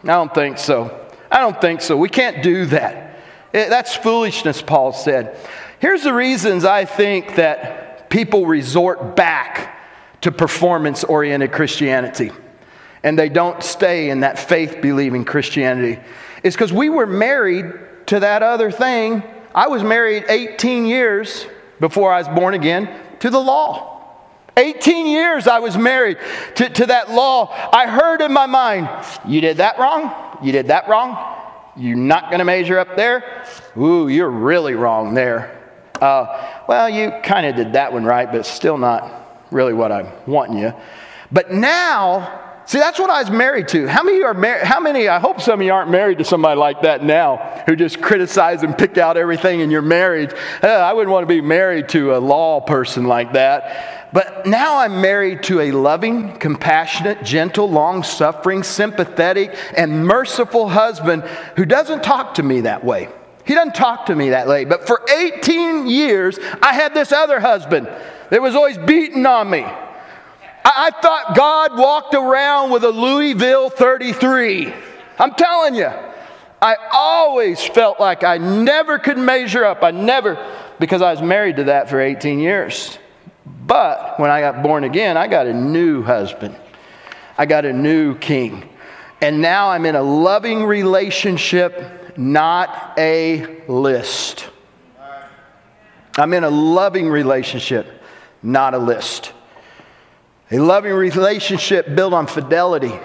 I 0.04 0.06
don't 0.06 0.34
think 0.34 0.56
so. 0.56 1.06
I 1.30 1.40
don't 1.40 1.60
think 1.60 1.82
so. 1.82 1.98
We 1.98 2.08
can't 2.08 2.42
do 2.42 2.64
that. 2.64 3.07
It, 3.52 3.68
that's 3.68 3.94
foolishness, 3.94 4.62
Paul 4.62 4.92
said. 4.92 5.36
Here's 5.78 6.02
the 6.02 6.12
reasons 6.12 6.64
I 6.64 6.84
think 6.84 7.36
that 7.36 8.10
people 8.10 8.46
resort 8.46 9.16
back 9.16 9.76
to 10.22 10.32
performance 10.32 11.04
oriented 11.04 11.52
Christianity 11.52 12.32
and 13.02 13.18
they 13.18 13.28
don't 13.28 13.62
stay 13.62 14.10
in 14.10 14.20
that 14.20 14.38
faith 14.38 14.80
believing 14.82 15.24
Christianity. 15.24 16.00
It's 16.42 16.56
because 16.56 16.72
we 16.72 16.88
were 16.88 17.06
married 17.06 17.72
to 18.06 18.20
that 18.20 18.42
other 18.42 18.70
thing. 18.70 19.22
I 19.54 19.68
was 19.68 19.82
married 19.82 20.24
18 20.28 20.86
years 20.86 21.46
before 21.80 22.12
I 22.12 22.18
was 22.18 22.28
born 22.28 22.54
again 22.54 22.90
to 23.20 23.30
the 23.30 23.38
law. 23.38 23.96
18 24.56 25.06
years 25.06 25.46
I 25.46 25.60
was 25.60 25.76
married 25.76 26.18
to, 26.56 26.68
to 26.68 26.86
that 26.86 27.10
law. 27.10 27.54
I 27.72 27.86
heard 27.86 28.20
in 28.20 28.32
my 28.32 28.46
mind, 28.46 28.88
you 29.26 29.40
did 29.40 29.58
that 29.58 29.78
wrong, 29.78 30.38
you 30.42 30.50
did 30.50 30.66
that 30.66 30.88
wrong, 30.88 31.16
you're 31.78 31.96
not 31.96 32.30
going 32.30 32.40
to 32.40 32.44
measure 32.44 32.78
up 32.78 32.96
there. 32.96 33.44
Ooh, 33.76 34.08
you're 34.08 34.30
really 34.30 34.74
wrong 34.74 35.14
there. 35.14 35.54
Uh, 36.00 36.62
well, 36.68 36.88
you 36.88 37.12
kind 37.22 37.46
of 37.46 37.56
did 37.56 37.72
that 37.72 37.92
one 37.92 38.04
right, 38.04 38.30
but 38.30 38.46
still 38.46 38.78
not 38.78 39.46
really 39.50 39.72
what 39.72 39.90
I'm 39.92 40.08
wanting 40.26 40.58
you. 40.58 40.74
But 41.30 41.52
now, 41.52 42.62
see, 42.66 42.78
that's 42.78 42.98
what 42.98 43.10
I 43.10 43.20
was 43.22 43.30
married 43.30 43.68
to. 43.68 43.86
How 43.86 44.02
many 44.02 44.22
are 44.22 44.34
married? 44.34 44.64
How 44.64 44.80
many? 44.80 45.08
I 45.08 45.18
hope 45.18 45.40
some 45.40 45.60
of 45.60 45.66
you 45.66 45.72
aren't 45.72 45.90
married 45.90 46.18
to 46.18 46.24
somebody 46.24 46.58
like 46.58 46.82
that 46.82 47.04
now, 47.04 47.62
who 47.66 47.76
just 47.76 48.00
criticize 48.00 48.62
and 48.62 48.76
pick 48.76 48.98
out 48.98 49.16
everything 49.16 49.60
in 49.60 49.70
your 49.70 49.82
marriage. 49.82 50.32
Uh, 50.62 50.68
I 50.68 50.92
wouldn't 50.92 51.12
want 51.12 51.24
to 51.24 51.28
be 51.34 51.40
married 51.40 51.88
to 51.90 52.16
a 52.16 52.18
law 52.18 52.60
person 52.60 53.04
like 53.04 53.32
that. 53.32 53.97
But 54.12 54.46
now 54.46 54.78
I'm 54.78 55.00
married 55.00 55.42
to 55.44 55.60
a 55.60 55.72
loving, 55.72 56.36
compassionate, 56.38 57.22
gentle, 57.24 57.68
long 57.68 58.02
suffering, 58.02 58.62
sympathetic, 58.62 59.54
and 59.76 60.06
merciful 60.06 60.68
husband 60.68 61.24
who 61.56 61.66
doesn't 61.66 62.02
talk 62.02 62.34
to 62.34 62.42
me 62.42 62.62
that 62.62 62.84
way. 62.84 63.08
He 63.44 63.54
doesn't 63.54 63.74
talk 63.74 64.06
to 64.06 64.14
me 64.14 64.30
that 64.30 64.46
way. 64.46 64.64
But 64.64 64.86
for 64.86 65.02
18 65.10 65.86
years, 65.86 66.38
I 66.62 66.74
had 66.74 66.94
this 66.94 67.12
other 67.12 67.40
husband 67.40 67.88
that 68.30 68.42
was 68.42 68.54
always 68.54 68.78
beating 68.78 69.24
on 69.26 69.48
me. 69.48 69.62
I, 69.62 69.82
I 70.64 70.90
thought 71.02 71.34
God 71.34 71.78
walked 71.78 72.14
around 72.14 72.70
with 72.70 72.84
a 72.84 72.90
Louisville 72.90 73.70
33. 73.70 74.72
I'm 75.18 75.34
telling 75.34 75.74
you, 75.74 75.90
I 76.60 76.76
always 76.92 77.64
felt 77.64 78.00
like 78.00 78.24
I 78.24 78.38
never 78.38 78.98
could 78.98 79.18
measure 79.18 79.64
up. 79.64 79.82
I 79.82 79.90
never, 79.90 80.36
because 80.78 81.02
I 81.02 81.10
was 81.12 81.22
married 81.22 81.56
to 81.56 81.64
that 81.64 81.88
for 81.88 82.00
18 82.00 82.38
years. 82.38 82.98
But 83.66 84.18
when 84.18 84.30
I 84.30 84.40
got 84.40 84.62
born 84.62 84.84
again, 84.84 85.16
I 85.16 85.26
got 85.26 85.46
a 85.46 85.52
new 85.52 86.02
husband. 86.02 86.56
I 87.36 87.46
got 87.46 87.64
a 87.64 87.72
new 87.72 88.16
king. 88.16 88.68
And 89.20 89.42
now 89.42 89.70
I'm 89.70 89.84
in 89.84 89.96
a 89.96 90.02
loving 90.02 90.64
relationship 90.64 91.98
not 92.18 92.94
a 92.98 93.46
list. 93.68 94.50
I'm 96.16 96.34
in 96.34 96.42
a 96.42 96.50
loving 96.50 97.08
relationship, 97.08 97.86
not 98.42 98.74
a 98.74 98.78
list. 98.78 99.32
A 100.50 100.58
loving 100.58 100.92
relationship 100.92 101.94
built 101.94 102.12
on 102.12 102.26
fidelity 102.26 102.98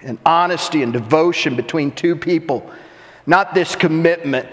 and 0.00 0.18
honesty 0.24 0.82
and 0.82 0.92
devotion 0.92 1.54
between 1.54 1.90
two 1.90 2.16
people, 2.16 2.70
not 3.26 3.52
this 3.52 3.76
commitment 3.76 4.48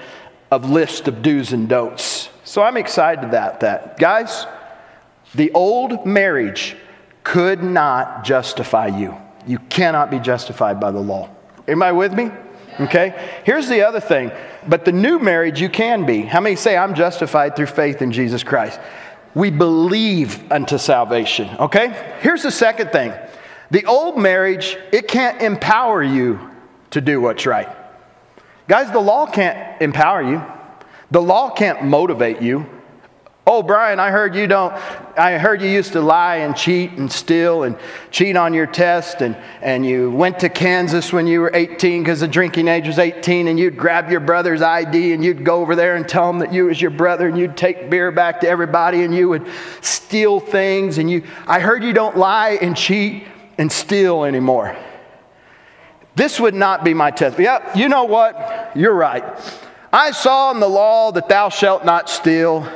of 0.51 0.69
list 0.69 1.07
of 1.07 1.21
do's 1.21 1.53
and 1.53 1.69
don'ts. 1.69 2.29
So 2.43 2.61
I'm 2.61 2.75
excited 2.75 3.23
about 3.23 3.61
that. 3.61 3.97
Guys, 3.97 4.45
the 5.35 5.51
old 5.53 6.05
marriage 6.05 6.75
could 7.23 7.63
not 7.63 8.23
justify 8.23 8.87
you. 8.87 9.15
You 9.47 9.59
cannot 9.69 10.11
be 10.11 10.19
justified 10.19 10.79
by 10.79 10.91
the 10.91 10.99
law. 10.99 11.29
Am 11.67 11.81
I 11.81 11.91
with 11.91 12.13
me? 12.13 12.31
Okay? 12.79 13.41
Here's 13.43 13.67
the 13.67 13.81
other 13.83 13.99
thing. 13.99 14.31
But 14.67 14.85
the 14.85 14.91
new 14.91 15.19
marriage 15.19 15.61
you 15.61 15.69
can 15.69 16.05
be. 16.05 16.21
How 16.21 16.39
many 16.39 16.55
say, 16.55 16.77
I'm 16.77 16.93
justified 16.93 17.55
through 17.55 17.67
faith 17.67 18.01
in 18.01 18.11
Jesus 18.11 18.43
Christ? 18.43 18.79
We 19.33 19.49
believe 19.49 20.51
unto 20.51 20.77
salvation. 20.77 21.49
Okay? 21.57 22.17
Here's 22.21 22.43
the 22.43 22.51
second 22.51 22.91
thing 22.91 23.13
the 23.71 23.85
old 23.85 24.17
marriage, 24.17 24.77
it 24.91 25.07
can't 25.07 25.41
empower 25.41 26.03
you 26.03 26.51
to 26.91 26.99
do 26.99 27.21
what's 27.21 27.45
right. 27.45 27.69
Guys, 28.67 28.91
the 28.91 28.99
law 28.99 29.25
can't 29.25 29.81
empower 29.81 30.21
you, 30.21 30.43
the 31.09 31.21
law 31.21 31.49
can't 31.49 31.83
motivate 31.83 32.41
you. 32.41 32.69
Oh, 33.47 33.63
Brian, 33.63 33.99
I 33.99 34.11
heard 34.11 34.35
you 34.35 34.45
don't, 34.45 34.71
I 35.17 35.39
heard 35.39 35.63
you 35.63 35.67
used 35.67 35.93
to 35.93 36.01
lie 36.01 36.37
and 36.37 36.55
cheat 36.55 36.91
and 36.91 37.11
steal 37.11 37.63
and 37.63 37.75
cheat 38.11 38.37
on 38.37 38.53
your 38.53 38.67
test, 38.67 39.21
and, 39.21 39.35
and 39.61 39.83
you 39.83 40.11
went 40.11 40.37
to 40.39 40.49
Kansas 40.49 41.11
when 41.11 41.25
you 41.25 41.41
were 41.41 41.49
18 41.51 42.03
because 42.03 42.19
the 42.19 42.27
drinking 42.27 42.67
age 42.67 42.85
was 42.85 42.99
18, 42.99 43.47
and 43.47 43.57
you'd 43.57 43.77
grab 43.77 44.11
your 44.11 44.19
brother's 44.19 44.61
ID 44.61 45.13
and 45.13 45.25
you'd 45.25 45.43
go 45.43 45.59
over 45.59 45.75
there 45.75 45.95
and 45.95 46.07
tell 46.07 46.29
him 46.29 46.37
that 46.37 46.53
you 46.53 46.65
was 46.65 46.79
your 46.79 46.91
brother, 46.91 47.27
and 47.27 47.35
you'd 47.35 47.57
take 47.57 47.89
beer 47.89 48.11
back 48.11 48.41
to 48.41 48.47
everybody, 48.47 49.01
and 49.01 49.15
you 49.15 49.27
would 49.29 49.47
steal 49.81 50.39
things, 50.39 50.99
and 50.99 51.09
you, 51.09 51.23
I 51.47 51.59
heard 51.59 51.83
you 51.83 51.93
don't 51.93 52.17
lie 52.17 52.59
and 52.61 52.77
cheat 52.77 53.23
and 53.57 53.71
steal 53.71 54.23
anymore. 54.23 54.77
This 56.13 56.39
would 56.39 56.53
not 56.53 56.83
be 56.83 56.93
my 56.93 57.09
test. 57.09 57.39
Yep, 57.39 57.75
you 57.75 57.89
know 57.89 58.03
what? 58.03 58.71
You're 58.75 58.93
right. 58.93 59.23
I 59.91 60.11
saw 60.11 60.51
in 60.51 60.59
the 60.59 60.69
law 60.69 61.11
that 61.13 61.27
thou 61.27 61.49
shalt 61.49 61.85
not 61.85 62.07
steal 62.07 62.69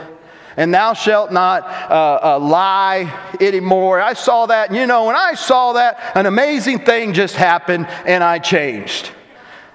and 0.57 0.73
thou 0.73 0.93
shalt 0.93 1.31
not 1.31 1.63
uh, 1.63 2.19
uh, 2.23 2.39
lie 2.39 3.35
anymore. 3.39 4.01
I 4.01 4.13
saw 4.13 4.45
that, 4.47 4.69
and 4.69 4.77
you 4.77 4.85
know, 4.85 5.05
when 5.05 5.15
I 5.15 5.33
saw 5.33 5.73
that, 5.73 6.15
an 6.15 6.25
amazing 6.25 6.79
thing 6.79 7.13
just 7.13 7.35
happened 7.35 7.87
and 8.05 8.23
I 8.23 8.39
changed. 8.39 9.11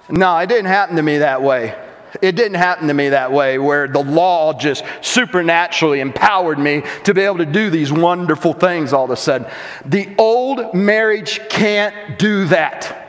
No, 0.09 0.37
it 0.37 0.47
didn't 0.47 0.65
happen 0.65 0.95
to 0.97 1.03
me 1.03 1.19
that 1.19 1.41
way. 1.41 1.75
It 2.21 2.35
didn't 2.35 2.57
happen 2.57 2.87
to 2.89 2.93
me 2.93 3.09
that 3.09 3.31
way, 3.31 3.57
where 3.57 3.87
the 3.87 4.03
law 4.03 4.53
just 4.53 4.83
supernaturally 5.01 6.01
empowered 6.01 6.59
me 6.59 6.83
to 7.05 7.13
be 7.13 7.21
able 7.21 7.37
to 7.37 7.45
do 7.45 7.69
these 7.69 7.91
wonderful 7.91 8.53
things 8.53 8.91
all 8.91 9.05
of 9.05 9.11
a 9.11 9.15
sudden. 9.15 9.47
The 9.85 10.13
old 10.17 10.73
marriage 10.73 11.39
can't 11.49 12.19
do 12.19 12.45
that. 12.45 13.00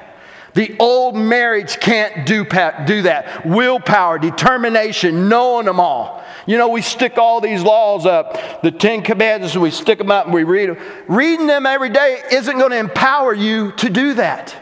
The 0.55 0.77
old 0.79 1.17
marriage 1.17 1.81
can't 1.81 2.27
do, 2.27 2.45
do 2.45 3.03
that. 3.03 3.47
Willpower, 3.47 4.19
determination, 4.19 5.29
knowing 5.29 5.67
them 5.67 5.81
all. 5.81 6.23
You 6.47 6.59
know, 6.59 6.69
we 6.69 6.83
stick 6.83 7.17
all 7.17 7.41
these 7.41 7.63
laws 7.63 8.05
up, 8.05 8.63
the 8.63 8.71
Ten 8.71 9.03
Commandments, 9.03 9.55
and 9.55 9.63
we 9.63 9.71
stick 9.71 9.99
them 9.99 10.11
up 10.11 10.27
and 10.27 10.35
we 10.35 10.45
read 10.45 10.69
them. 10.69 10.79
Reading 11.09 11.47
them 11.47 11.65
every 11.65 11.89
day 11.89 12.23
isn't 12.31 12.59
going 12.59 12.73
to 12.73 12.79
empower 12.79 13.33
you 13.33 13.73
to 13.73 13.89
do 13.89 14.15
that. 14.15 14.55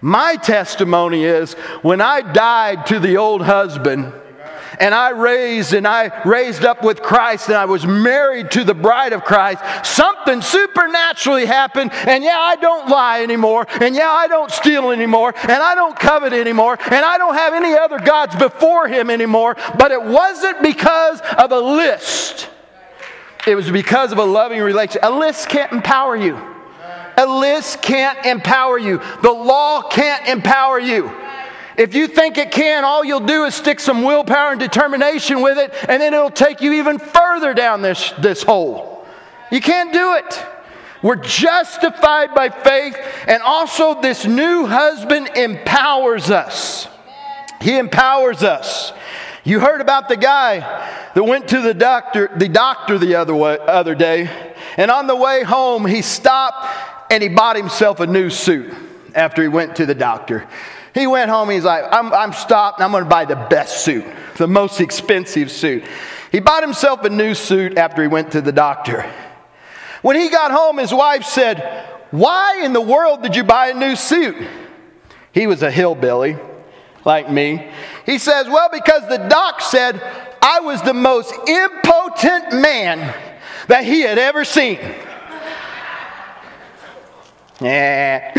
My 0.00 0.36
testimony 0.36 1.24
is 1.24 1.54
when 1.82 2.00
I 2.00 2.20
died 2.20 2.86
to 2.86 3.00
the 3.00 3.16
old 3.16 3.42
husband, 3.42 4.12
and 4.80 4.94
I 4.94 5.10
raised 5.10 5.72
and 5.72 5.86
I 5.86 6.22
raised 6.24 6.64
up 6.64 6.82
with 6.82 7.02
Christ 7.02 7.48
and 7.48 7.56
I 7.56 7.64
was 7.64 7.86
married 7.86 8.50
to 8.52 8.64
the 8.64 8.74
bride 8.74 9.12
of 9.12 9.24
Christ, 9.24 9.62
something 9.84 10.40
supernaturally 10.40 11.46
happened. 11.46 11.92
And 11.92 12.24
yeah, 12.24 12.38
I 12.38 12.56
don't 12.56 12.88
lie 12.88 13.22
anymore. 13.22 13.66
And 13.80 13.94
yeah, 13.94 14.10
I 14.10 14.26
don't 14.26 14.50
steal 14.50 14.90
anymore. 14.90 15.34
And 15.42 15.62
I 15.62 15.74
don't 15.74 15.98
covet 15.98 16.32
anymore. 16.32 16.78
And 16.86 17.04
I 17.04 17.18
don't 17.18 17.34
have 17.34 17.54
any 17.54 17.74
other 17.74 17.98
gods 17.98 18.34
before 18.36 18.88
him 18.88 19.10
anymore. 19.10 19.56
But 19.78 19.92
it 19.92 20.02
wasn't 20.02 20.62
because 20.62 21.20
of 21.38 21.52
a 21.52 21.60
list, 21.60 22.48
it 23.46 23.54
was 23.54 23.70
because 23.70 24.12
of 24.12 24.18
a 24.18 24.24
loving 24.24 24.60
relationship. 24.60 25.02
A 25.04 25.10
list 25.10 25.48
can't 25.48 25.72
empower 25.72 26.16
you. 26.16 26.40
A 27.16 27.26
list 27.26 27.82
can't 27.82 28.24
empower 28.26 28.78
you. 28.78 29.00
The 29.22 29.30
law 29.30 29.82
can't 29.88 30.26
empower 30.26 30.80
you. 30.80 31.12
If 31.76 31.94
you 31.94 32.06
think 32.06 32.38
it 32.38 32.52
can, 32.52 32.84
all 32.84 33.04
you'll 33.04 33.20
do 33.20 33.44
is 33.44 33.54
stick 33.54 33.80
some 33.80 34.02
willpower 34.02 34.52
and 34.52 34.60
determination 34.60 35.42
with 35.42 35.58
it, 35.58 35.72
and 35.88 36.00
then 36.00 36.14
it'll 36.14 36.30
take 36.30 36.60
you 36.60 36.74
even 36.74 36.98
further 36.98 37.52
down 37.52 37.82
this, 37.82 38.12
this 38.18 38.42
hole. 38.42 39.06
You 39.50 39.60
can't 39.60 39.92
do 39.92 40.14
it. 40.14 40.46
We're 41.02 41.16
justified 41.16 42.34
by 42.34 42.48
faith, 42.48 42.96
and 43.26 43.42
also 43.42 44.00
this 44.00 44.24
new 44.24 44.66
husband 44.66 45.30
empowers 45.36 46.30
us. 46.30 46.88
He 47.60 47.76
empowers 47.76 48.42
us. 48.42 48.92
You 49.42 49.60
heard 49.60 49.82
about 49.82 50.08
the 50.08 50.16
guy 50.16 50.60
that 51.14 51.22
went 51.22 51.48
to 51.48 51.60
the 51.60 51.74
doctor, 51.74 52.30
the 52.34 52.48
doctor 52.48 52.98
the 52.98 53.16
other, 53.16 53.34
way, 53.34 53.58
other 53.60 53.94
day, 53.94 54.30
and 54.76 54.90
on 54.90 55.06
the 55.06 55.16
way 55.16 55.42
home, 55.42 55.84
he 55.84 56.00
stopped 56.00 56.66
and 57.10 57.22
he 57.22 57.28
bought 57.28 57.56
himself 57.56 58.00
a 58.00 58.06
new 58.06 58.30
suit 58.30 58.72
after 59.14 59.42
he 59.42 59.48
went 59.48 59.76
to 59.76 59.86
the 59.86 59.94
doctor. 59.94 60.48
He 60.94 61.08
went 61.08 61.28
home, 61.28 61.50
he's 61.50 61.64
like, 61.64 61.84
I'm, 61.90 62.12
I'm 62.12 62.32
stopped, 62.32 62.80
I'm 62.80 62.92
gonna 62.92 63.04
buy 63.04 63.24
the 63.24 63.34
best 63.36 63.84
suit, 63.84 64.04
the 64.36 64.46
most 64.46 64.80
expensive 64.80 65.50
suit. 65.50 65.82
He 66.30 66.38
bought 66.38 66.62
himself 66.62 67.02
a 67.04 67.10
new 67.10 67.34
suit 67.34 67.76
after 67.76 68.00
he 68.00 68.08
went 68.08 68.32
to 68.32 68.40
the 68.40 68.52
doctor. 68.52 69.04
When 70.02 70.16
he 70.16 70.28
got 70.28 70.50
home, 70.50 70.78
his 70.78 70.94
wife 70.94 71.24
said, 71.24 71.88
Why 72.10 72.62
in 72.64 72.72
the 72.72 72.80
world 72.80 73.22
did 73.22 73.34
you 73.34 73.42
buy 73.42 73.68
a 73.68 73.74
new 73.74 73.96
suit? 73.96 74.36
He 75.32 75.48
was 75.48 75.62
a 75.62 75.70
hillbilly, 75.70 76.36
like 77.04 77.30
me. 77.30 77.70
He 78.06 78.18
says, 78.18 78.46
Well, 78.46 78.68
because 78.72 79.08
the 79.08 79.18
doc 79.28 79.62
said 79.62 80.00
I 80.40 80.60
was 80.60 80.80
the 80.82 80.94
most 80.94 81.34
impotent 81.48 82.52
man 82.52 82.98
that 83.66 83.84
he 83.84 84.02
had 84.02 84.18
ever 84.18 84.44
seen. 84.44 84.78
Yeah. 87.64 88.30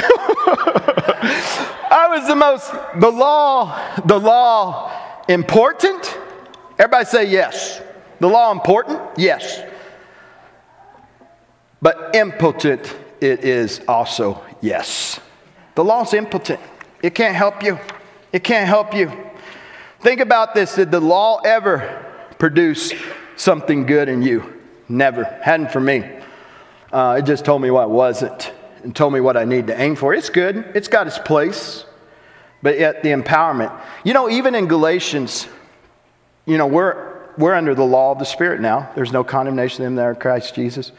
I 1.89 2.07
was 2.11 2.27
the 2.27 2.35
most, 2.35 2.71
the 2.99 3.09
law, 3.09 3.99
the 4.05 4.19
law 4.19 4.91
important? 5.27 6.15
Everybody 6.77 7.05
say 7.05 7.25
yes. 7.25 7.81
The 8.19 8.27
law 8.29 8.51
important? 8.51 9.01
Yes. 9.17 9.63
But 11.81 12.15
impotent 12.15 12.95
it 13.19 13.43
is 13.43 13.81
also 13.87 14.43
yes. 14.61 15.19
The 15.73 15.83
law's 15.83 16.13
impotent. 16.13 16.59
It 17.01 17.15
can't 17.15 17.35
help 17.35 17.63
you. 17.63 17.79
It 18.31 18.43
can't 18.43 18.67
help 18.67 18.93
you. 18.93 19.11
Think 20.01 20.19
about 20.19 20.53
this. 20.53 20.75
Did 20.75 20.91
the 20.91 20.99
law 20.99 21.39
ever 21.43 22.05
produce 22.37 22.93
something 23.37 23.87
good 23.87 24.07
in 24.07 24.21
you? 24.21 24.61
Never. 24.87 25.23
Hadn't 25.23 25.71
for 25.71 25.79
me. 25.79 26.07
Uh, 26.93 27.15
it 27.17 27.25
just 27.25 27.43
told 27.43 27.63
me 27.63 27.71
what 27.71 27.89
wasn't 27.89 28.53
and 28.85 28.95
told 28.95 29.11
me 29.13 29.19
what 29.19 29.35
I 29.35 29.45
need 29.45 29.67
to 29.67 29.81
aim 29.81 29.95
for. 29.95 30.13
It's 30.13 30.29
good, 30.29 30.57
it's 30.75 30.87
got 30.87 31.07
its 31.07 31.17
place. 31.17 31.85
But 32.61 32.79
yet, 32.79 33.03
the 33.03 33.09
empowerment. 33.09 33.77
You 34.03 34.13
know, 34.13 34.29
even 34.29 34.55
in 34.55 34.67
Galatians, 34.67 35.47
you 36.45 36.57
know, 36.57 36.67
we're, 36.67 37.27
we're 37.37 37.53
under 37.53 37.75
the 37.75 37.83
law 37.83 38.11
of 38.11 38.19
the 38.19 38.25
Spirit 38.25 38.61
now. 38.61 38.91
There's 38.95 39.11
no 39.11 39.23
condemnation 39.23 39.85
in 39.85 39.95
there 39.95 40.15
Christ 40.15 40.55
Jesus. 40.55 40.91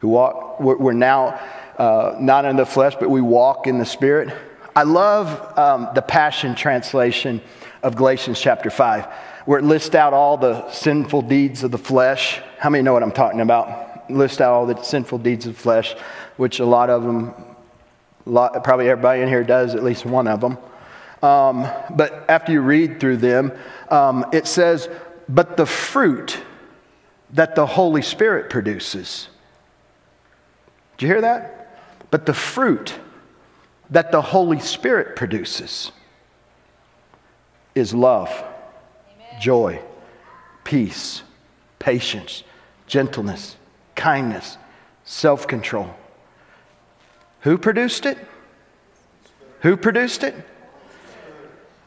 Who 0.00 0.08
walk, 0.08 0.58
we're 0.60 0.92
now 0.92 1.40
uh, 1.78 2.16
not 2.18 2.44
in 2.44 2.56
the 2.56 2.66
flesh, 2.66 2.94
but 2.98 3.08
we 3.10 3.20
walk 3.20 3.66
in 3.66 3.78
the 3.78 3.84
Spirit. 3.84 4.34
I 4.74 4.84
love 4.84 5.58
um, 5.58 5.88
the 5.94 6.02
Passion 6.02 6.54
translation 6.54 7.40
of 7.82 7.94
Galatians 7.94 8.40
chapter 8.40 8.70
5, 8.70 9.06
where 9.46 9.58
it 9.58 9.64
lists 9.64 9.94
out 9.94 10.12
all 10.12 10.36
the 10.36 10.68
sinful 10.70 11.22
deeds 11.22 11.62
of 11.62 11.70
the 11.70 11.78
flesh. 11.78 12.40
How 12.58 12.70
many 12.70 12.82
know 12.82 12.92
what 12.92 13.02
I'm 13.02 13.12
talking 13.12 13.40
about? 13.40 13.91
List 14.08 14.40
out 14.40 14.52
all 14.52 14.66
the 14.66 14.82
sinful 14.82 15.18
deeds 15.18 15.46
of 15.46 15.56
flesh 15.56 15.94
which 16.36 16.60
a 16.60 16.64
lot 16.64 16.90
of 16.90 17.02
them, 17.02 17.34
lot, 18.26 18.64
probably 18.64 18.88
everybody 18.88 19.22
in 19.22 19.28
here 19.28 19.44
does 19.44 19.74
at 19.74 19.82
least 19.82 20.04
one 20.04 20.26
of 20.26 20.40
them. 20.40 20.58
Um, 21.22 21.68
but 21.90 22.24
after 22.28 22.52
you 22.52 22.60
read 22.60 22.98
through 22.98 23.18
them, 23.18 23.52
um, 23.90 24.26
it 24.32 24.46
says, 24.46 24.88
but 25.28 25.56
the 25.56 25.66
fruit 25.66 26.38
that 27.30 27.54
the 27.54 27.64
Holy 27.64 28.02
Spirit 28.02 28.50
produces. 28.50 29.28
Did 30.96 31.06
you 31.06 31.12
hear 31.12 31.20
that? 31.22 31.78
But 32.10 32.26
the 32.26 32.34
fruit 32.34 32.94
that 33.90 34.10
the 34.10 34.20
Holy 34.20 34.58
Spirit 34.58 35.16
produces 35.16 35.92
is 37.74 37.94
love, 37.94 38.28
Amen. 38.28 39.40
joy, 39.40 39.80
peace, 40.64 41.22
patience, 41.78 42.42
gentleness, 42.86 43.56
kindness, 44.02 44.58
self 45.04 45.46
control. 45.46 45.94
Who 47.42 47.56
produced 47.56 48.04
it? 48.04 48.18
Who 49.60 49.76
produced 49.76 50.24
it? 50.24 50.34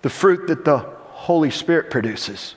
The 0.01 0.09
fruit 0.09 0.47
that 0.47 0.63
the 0.63 0.77
Holy 0.77 1.51
Spirit 1.51 1.91
produces. 1.91 2.55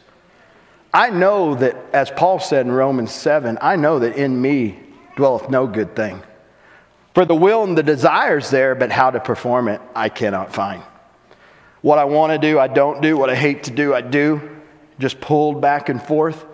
I 0.95 1.11
know 1.11 1.57
that, 1.57 1.75
as 1.93 2.09
Paul 2.09 2.39
said 2.39 2.67
in 2.67 2.73
Romans 2.73 3.11
7, 3.11 3.59
I 3.61 3.75
know 3.75 3.99
that 3.99 4.17
in 4.17 4.41
me 4.41 4.79
dwelleth 5.17 5.51
no 5.51 5.67
good 5.67 5.97
thing. 5.97 6.23
For 7.15 7.25
the 7.25 7.35
will 7.35 7.65
and 7.65 7.77
the 7.77 7.83
desires 7.83 8.51
there, 8.51 8.77
but 8.77 8.93
how 8.93 9.11
to 9.11 9.19
perform 9.19 9.67
it, 9.67 9.81
I 9.93 10.09
cannot 10.09 10.55
find. 10.55 10.85
What 11.83 11.99
I 11.99 12.05
want 12.05 12.31
to 12.31 12.39
do, 12.39 12.61
I 12.61 12.69
don't 12.69 13.03
do. 13.03 13.17
What 13.17 13.29
I 13.29 13.35
hate 13.35 13.65
to 13.65 13.73
do, 13.73 13.93
I 13.93 14.03
do. 14.03 14.41
Just 15.01 15.21
pulled 15.21 15.61
back 15.61 15.89
and 15.89 16.01
forth. 16.01 16.45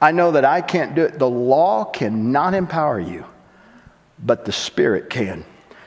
I 0.00 0.12
know 0.12 0.32
that 0.32 0.44
I 0.44 0.60
can't 0.60 0.94
do 0.94 1.02
it. 1.02 1.18
The 1.18 1.28
law 1.28 1.84
cannot 1.84 2.54
empower 2.54 3.00
you, 3.00 3.24
but 4.24 4.44
the 4.44 4.52
Spirit 4.52 5.10
can. 5.10 5.44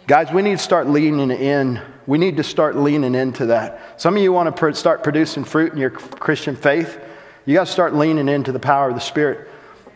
Guys, 0.08 0.32
we 0.32 0.42
need 0.42 0.58
to 0.58 0.64
start 0.64 0.88
leaning 0.88 1.32
in. 1.32 1.80
We 2.08 2.18
need 2.18 2.38
to 2.38 2.44
start 2.44 2.76
leaning 2.76 3.16
into 3.16 3.46
that. 3.48 4.02
Some 4.02 4.18
of 4.18 4.22
you 4.22 4.34
want 4.34 4.56
to 4.56 4.74
start 4.74 5.04
producing 5.04 5.46
fruit 5.46 5.72
in 5.72 5.78
your 5.78 5.92
Christian 5.92 6.56
faith. 6.56 7.00
You 7.46 7.54
got 7.54 7.68
to 7.68 7.72
start 7.72 7.96
leaning 7.96 8.28
into 8.28 8.52
the 8.52 8.60
power 8.60 8.90
of 8.90 8.96
the 8.96 9.02
Spirit. 9.02 9.48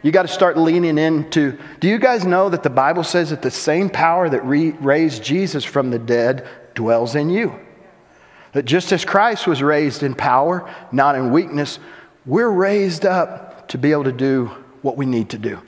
You 0.01 0.11
got 0.11 0.21
to 0.21 0.27
start 0.27 0.57
leaning 0.57 0.97
into. 0.97 1.57
Do 1.79 1.87
you 1.87 1.97
guys 1.97 2.25
know 2.25 2.47
that 2.49 2.63
the 2.63 2.69
Bible 2.69 3.03
says 3.03 3.31
that 3.31 3.41
the 3.41 3.51
same 3.51 3.89
power 3.89 4.29
that 4.29 4.45
re- 4.45 4.71
raised 4.71 5.23
Jesus 5.23 5.65
from 5.65 5.89
the 5.89 5.99
dead 5.99 6.47
dwells 6.75 7.15
in 7.15 7.29
you? 7.29 7.59
That 8.53 8.63
just 8.63 8.93
as 8.93 9.03
Christ 9.03 9.47
was 9.47 9.61
raised 9.61 10.03
in 10.03 10.13
power, 10.13 10.71
not 10.91 11.15
in 11.15 11.31
weakness, 11.31 11.79
we're 12.25 12.49
raised 12.49 13.05
up 13.05 13.44
to 13.69 13.77
be 13.77 13.91
able 13.91 14.03
to 14.05 14.11
do 14.11 14.51
what 14.81 14.97
we 14.97 15.05
need 15.05 15.29
to 15.31 15.37
do. 15.37 15.59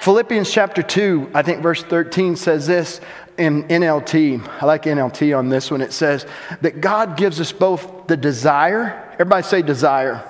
Philippians 0.00 0.50
chapter 0.50 0.82
2, 0.82 1.30
I 1.34 1.42
think 1.42 1.62
verse 1.62 1.82
13 1.82 2.36
says 2.36 2.66
this 2.66 3.00
in 3.38 3.64
NLT. 3.64 4.46
I 4.62 4.64
like 4.64 4.84
NLT 4.84 5.36
on 5.36 5.48
this 5.48 5.70
one. 5.70 5.80
It 5.80 5.92
says 5.92 6.26
that 6.60 6.80
God 6.80 7.16
gives 7.16 7.40
us 7.40 7.50
both 7.52 8.06
the 8.06 8.16
desire, 8.16 9.10
everybody 9.14 9.42
say 9.42 9.62
desire. 9.62 10.24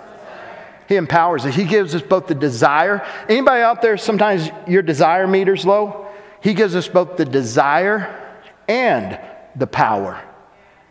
He 0.88 0.94
empowers 0.94 1.44
us. 1.44 1.54
He 1.54 1.64
gives 1.64 1.94
us 1.94 2.02
both 2.02 2.28
the 2.28 2.35
desire. 2.35 3.04
Anybody 3.28 3.61
out 3.61 3.82
there, 3.82 3.96
sometimes 3.96 4.48
your 4.68 4.82
desire 4.82 5.26
meter's 5.26 5.66
low? 5.66 6.06
He 6.40 6.54
gives 6.54 6.76
us 6.76 6.87
both 6.87 7.16
the 7.16 7.24
desire 7.24 8.22
and 8.68 9.18
the 9.56 9.66
power 9.66 10.22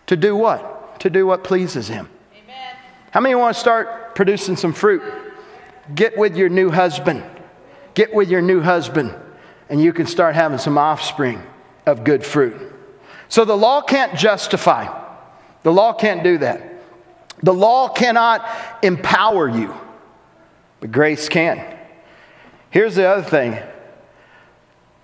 to 0.07 0.17
do 0.17 0.35
what? 0.35 0.99
To 0.99 1.09
do 1.09 1.25
what 1.25 1.43
pleases 1.43 1.87
Him. 1.87 2.09
Amen. 2.33 2.75
How 3.11 3.21
many 3.21 3.35
want 3.35 3.55
to 3.55 3.59
start 3.59 4.15
producing 4.15 4.55
some 4.55 4.73
fruit? 4.73 5.01
Get 5.93 6.17
with 6.17 6.35
your 6.35 6.49
new 6.49 6.71
husband. 6.71 7.23
Get 7.93 8.13
with 8.13 8.29
your 8.29 8.41
new 8.41 8.61
husband, 8.61 9.13
and 9.69 9.81
you 9.81 9.93
can 9.93 10.05
start 10.05 10.35
having 10.35 10.57
some 10.57 10.77
offspring 10.77 11.41
of 11.85 12.03
good 12.03 12.25
fruit. 12.25 12.73
So 13.29 13.45
the 13.45 13.55
law 13.55 13.81
can't 13.81 14.17
justify, 14.17 14.87
the 15.63 15.71
law 15.71 15.93
can't 15.93 16.23
do 16.23 16.37
that. 16.39 16.73
The 17.43 17.53
law 17.53 17.89
cannot 17.89 18.47
empower 18.81 19.49
you, 19.49 19.73
but 20.79 20.91
grace 20.91 21.29
can. 21.29 21.63
Here's 22.69 22.95
the 22.95 23.07
other 23.07 23.23
thing 23.23 23.59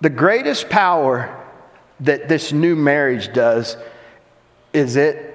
the 0.00 0.10
greatest 0.10 0.68
power 0.68 1.38
that 2.00 2.28
this 2.28 2.52
new 2.52 2.74
marriage 2.74 3.32
does 3.32 3.76
is 4.72 4.96
it 4.96 5.28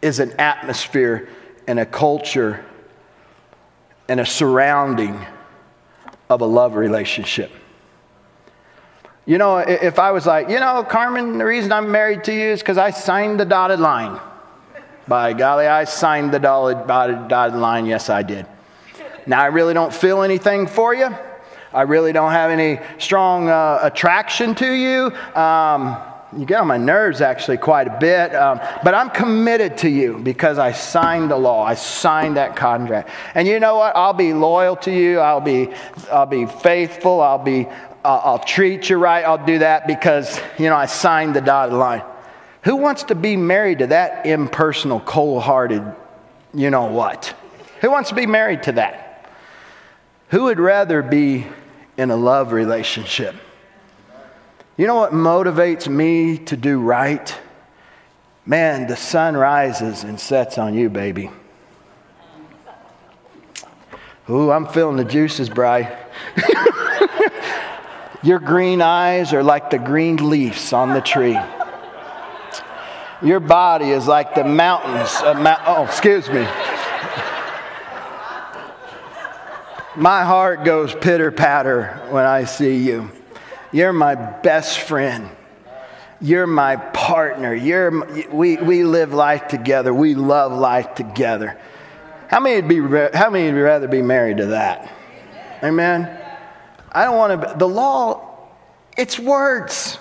is 0.00 0.20
an 0.20 0.32
atmosphere 0.38 1.28
and 1.66 1.80
a 1.80 1.86
culture 1.86 2.64
and 4.08 4.20
a 4.20 4.26
surrounding 4.26 5.24
of 6.28 6.40
a 6.40 6.46
love 6.46 6.74
relationship. 6.74 7.50
You 9.26 9.38
know, 9.38 9.58
if 9.58 9.98
I 9.98 10.10
was 10.10 10.26
like, 10.26 10.50
you 10.50 10.60
know, 10.60 10.84
Carmen, 10.84 11.38
the 11.38 11.46
reason 11.46 11.72
I'm 11.72 11.90
married 11.90 12.24
to 12.24 12.32
you 12.32 12.48
is 12.48 12.60
because 12.60 12.76
I 12.76 12.90
signed 12.90 13.40
the 13.40 13.46
dotted 13.46 13.80
line. 13.80 14.20
By 15.08 15.32
golly, 15.32 15.66
I 15.66 15.84
signed 15.84 16.32
the 16.32 16.38
dotted, 16.38 16.86
dotted 16.86 17.58
line. 17.58 17.86
Yes, 17.86 18.10
I 18.10 18.22
did. 18.22 18.46
Now, 19.26 19.40
I 19.40 19.46
really 19.46 19.72
don't 19.72 19.92
feel 19.92 20.22
anything 20.22 20.66
for 20.66 20.94
you. 20.94 21.08
I 21.72 21.82
really 21.82 22.12
don't 22.12 22.32
have 22.32 22.50
any 22.50 22.80
strong 22.98 23.48
uh, 23.48 23.80
attraction 23.82 24.54
to 24.56 24.70
you. 24.70 25.06
Um, 25.34 25.96
you 26.36 26.44
get 26.44 26.60
on 26.60 26.66
my 26.66 26.76
nerves 26.76 27.20
actually 27.20 27.58
quite 27.58 27.86
a 27.86 27.98
bit, 27.98 28.34
um, 28.34 28.60
but 28.82 28.94
I'm 28.94 29.10
committed 29.10 29.78
to 29.78 29.88
you 29.88 30.18
because 30.18 30.58
I 30.58 30.72
signed 30.72 31.30
the 31.30 31.36
law. 31.36 31.64
I 31.64 31.74
signed 31.74 32.36
that 32.36 32.56
contract. 32.56 33.10
And 33.34 33.46
you 33.46 33.60
know 33.60 33.76
what? 33.76 33.94
I'll 33.96 34.12
be 34.12 34.32
loyal 34.32 34.76
to 34.76 34.90
you. 34.90 35.20
I'll 35.20 35.40
be, 35.40 35.70
I'll 36.10 36.26
be 36.26 36.46
faithful. 36.46 37.20
I'll 37.20 37.38
be, 37.38 37.66
uh, 38.04 38.20
I'll 38.24 38.38
treat 38.38 38.90
you 38.90 38.96
right. 38.96 39.24
I'll 39.24 39.44
do 39.44 39.58
that 39.60 39.86
because, 39.86 40.40
you 40.58 40.68
know, 40.68 40.76
I 40.76 40.86
signed 40.86 41.36
the 41.36 41.40
dotted 41.40 41.74
line. 41.74 42.02
Who 42.62 42.76
wants 42.76 43.04
to 43.04 43.14
be 43.14 43.36
married 43.36 43.80
to 43.80 43.88
that 43.88 44.26
impersonal, 44.26 45.00
cold 45.00 45.42
hearted, 45.42 45.84
you 46.54 46.70
know 46.70 46.86
what? 46.86 47.34
Who 47.80 47.90
wants 47.90 48.08
to 48.08 48.14
be 48.14 48.26
married 48.26 48.62
to 48.64 48.72
that? 48.72 49.30
Who 50.30 50.44
would 50.44 50.58
rather 50.58 51.02
be 51.02 51.46
in 51.96 52.10
a 52.10 52.16
love 52.16 52.52
relationship? 52.52 53.36
You 54.76 54.88
know 54.88 54.96
what 54.96 55.12
motivates 55.12 55.88
me 55.88 56.38
to 56.38 56.56
do 56.56 56.80
right? 56.80 57.36
Man, 58.44 58.88
the 58.88 58.96
sun 58.96 59.36
rises 59.36 60.02
and 60.02 60.18
sets 60.18 60.58
on 60.58 60.74
you, 60.74 60.90
baby. 60.90 61.30
Ooh, 64.28 64.50
I'm 64.50 64.66
feeling 64.66 64.96
the 64.96 65.04
juices, 65.04 65.48
Bry. 65.48 65.96
Your 68.24 68.38
green 68.38 68.82
eyes 68.82 69.32
are 69.32 69.42
like 69.42 69.70
the 69.70 69.78
green 69.78 70.16
leaves 70.28 70.72
on 70.72 70.94
the 70.94 71.00
tree. 71.00 71.38
Your 73.22 73.40
body 73.40 73.90
is 73.90 74.06
like 74.08 74.34
the 74.34 74.44
mountains 74.44 75.14
of. 75.22 75.36
Oh, 75.66 75.84
excuse 75.84 76.28
me. 76.28 76.46
My 79.96 80.24
heart 80.24 80.64
goes 80.64 80.94
pitter 80.94 81.30
patter 81.30 82.00
when 82.10 82.24
I 82.24 82.44
see 82.44 82.76
you. 82.76 83.10
You're 83.74 83.92
my 83.92 84.14
best 84.14 84.78
friend. 84.78 85.28
You're 86.20 86.46
my 86.46 86.76
partner. 86.76 87.52
You're, 87.52 88.28
we, 88.32 88.56
we 88.56 88.84
live 88.84 89.12
life 89.12 89.48
together. 89.48 89.92
We 89.92 90.14
love 90.14 90.52
life 90.52 90.94
together. 90.94 91.58
How 92.28 92.38
many 92.38 92.62
would 92.62 92.68
be, 92.68 93.18
how 93.18 93.30
many 93.30 93.52
would 93.52 93.58
rather 93.58 93.88
be 93.88 94.00
married 94.00 94.36
to 94.36 94.46
that? 94.46 94.92
Amen. 95.60 96.08
I 96.92 97.02
don't 97.02 97.16
want 97.16 97.42
to, 97.42 97.58
the 97.58 97.66
law, 97.66 98.46
it's 98.96 99.18
words. 99.18 99.98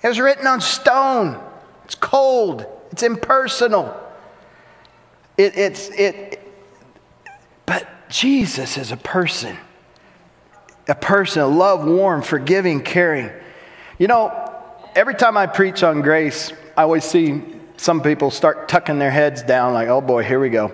It 0.00 0.06
was 0.06 0.20
written 0.20 0.46
on 0.46 0.60
stone. 0.60 1.42
It's 1.86 1.96
cold. 1.96 2.66
It's 2.92 3.02
impersonal. 3.02 4.00
It, 5.36 5.58
it's, 5.58 5.88
it, 5.88 6.40
but 7.66 7.84
Jesus 8.08 8.78
is 8.78 8.92
a 8.92 8.96
person 8.96 9.58
a 10.88 10.94
person, 10.94 11.58
love, 11.58 11.84
warm, 11.84 12.22
forgiving, 12.22 12.82
caring. 12.82 13.30
You 13.98 14.06
know, 14.06 14.54
every 14.94 15.14
time 15.14 15.36
I 15.36 15.46
preach 15.46 15.82
on 15.82 16.00
grace, 16.00 16.52
I 16.76 16.82
always 16.82 17.04
see 17.04 17.42
some 17.76 18.02
people 18.02 18.30
start 18.30 18.68
tucking 18.68 18.98
their 18.98 19.10
heads 19.10 19.42
down, 19.42 19.74
like, 19.74 19.88
oh 19.88 20.00
boy, 20.00 20.24
here 20.24 20.40
we 20.40 20.48
go. 20.48 20.72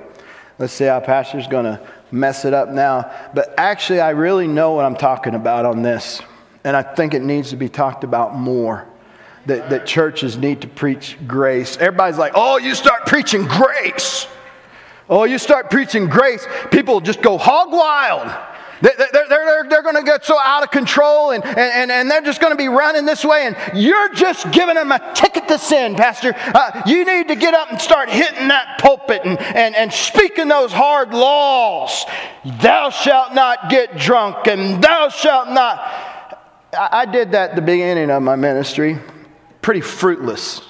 Let's 0.59 0.72
see 0.72 0.85
how 0.85 1.00
Pastor's 1.00 1.48
going 1.48 1.64
to 1.64 1.81
mess 2.12 2.44
it 2.44 2.55
up 2.55 2.68
now. 2.68 3.12
But 3.35 3.55
actually, 3.59 4.00
I 4.00 4.11
really 4.11 4.46
know 4.46 4.72
what 4.72 4.85
I'm 4.85 4.96
talking 4.96 5.35
about 5.35 5.66
on 5.66 5.83
this. 5.83 6.22
And 6.62 6.77
I 6.77 6.83
think 6.83 7.12
it 7.12 7.22
needs 7.22 7.50
to 7.50 7.57
be 7.57 7.68
talked 7.68 8.05
about 8.05 8.35
more. 8.35 8.87
That, 9.46 9.68
that 9.68 9.85
churches 9.85 10.38
need 10.38 10.62
to 10.62 10.68
preach 10.68 11.18
grace. 11.27 11.77
Everybody's 11.77 12.16
like, 12.16 12.33
oh, 12.35 12.57
you 12.57 12.74
start 12.74 13.05
preaching 13.05 13.46
grace. 13.46 14.27
Oh, 15.11 15.24
you 15.24 15.37
start 15.37 15.70
preaching 15.70 16.09
grace, 16.09 16.46
people 16.70 17.00
just 17.03 17.20
go 17.20 17.37
hog 17.37 17.70
wild. 17.70 18.54
They're, 18.80 18.94
they're, 18.96 19.28
they're, 19.28 19.66
they're 19.68 19.82
going 19.82 19.96
to 19.96 20.02
get 20.02 20.24
so 20.24 20.38
out 20.38 20.62
of 20.62 20.70
control 20.70 21.30
and, 21.30 21.44
and, 21.44 21.90
and 21.90 22.10
they're 22.10 22.22
just 22.22 22.40
going 22.40 22.52
to 22.52 22.56
be 22.56 22.68
running 22.68 23.04
this 23.04 23.24
way, 23.24 23.46
and 23.46 23.56
you're 23.78 24.12
just 24.14 24.50
giving 24.52 24.74
them 24.74 24.92
a 24.92 25.12
ticket 25.14 25.48
to 25.48 25.58
sin, 25.58 25.94
Pastor. 25.94 26.34
Uh, 26.37 26.82
you 26.87 27.04
need 27.04 27.28
to 27.28 27.37
get 27.37 27.54
up 27.54 27.70
and 27.70 27.80
start 27.80 28.08
hitting 28.08 28.48
that 28.48 28.78
pulpit 28.80 29.22
and, 29.24 29.38
and, 29.38 29.74
and 29.74 29.92
speaking 29.92 30.48
those 30.48 30.72
hard 30.72 31.12
laws. 31.12 32.04
Thou 32.60 32.90
shalt 32.90 33.34
not 33.34 33.70
get 33.70 33.96
drunk, 33.96 34.46
and 34.46 34.82
thou 34.82 35.08
shalt 35.08 35.48
not. 35.48 35.78
I, 36.72 36.88
I 36.92 37.06
did 37.06 37.32
that 37.32 37.50
at 37.50 37.56
the 37.56 37.62
beginning 37.62 38.10
of 38.10 38.22
my 38.22 38.37
ministry. 38.37 38.98
Pretty 39.62 39.80
fruitless. 39.80 40.60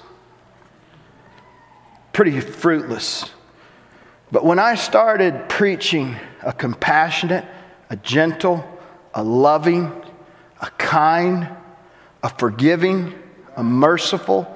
Pretty 2.12 2.38
fruitless. 2.40 3.30
But 4.30 4.44
when 4.44 4.58
I 4.58 4.74
started 4.74 5.48
preaching 5.48 6.16
a 6.42 6.52
compassionate, 6.52 7.44
a 7.94 7.96
gentle, 7.98 8.64
a 9.14 9.22
loving, 9.22 9.92
a 10.60 10.66
kind, 10.78 11.48
a 12.24 12.28
forgiving, 12.28 13.14
a 13.54 13.62
merciful 13.62 14.52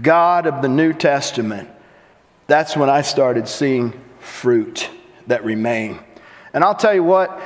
God 0.00 0.46
of 0.46 0.62
the 0.62 0.68
New 0.68 0.94
Testament, 0.94 1.68
that's 2.46 2.74
when 2.74 2.88
I 2.88 3.02
started 3.02 3.46
seeing 3.46 3.92
fruit 4.20 4.88
that 5.26 5.44
remain. 5.44 6.00
And 6.54 6.64
I'll 6.64 6.74
tell 6.74 6.94
you 6.94 7.04
what, 7.04 7.38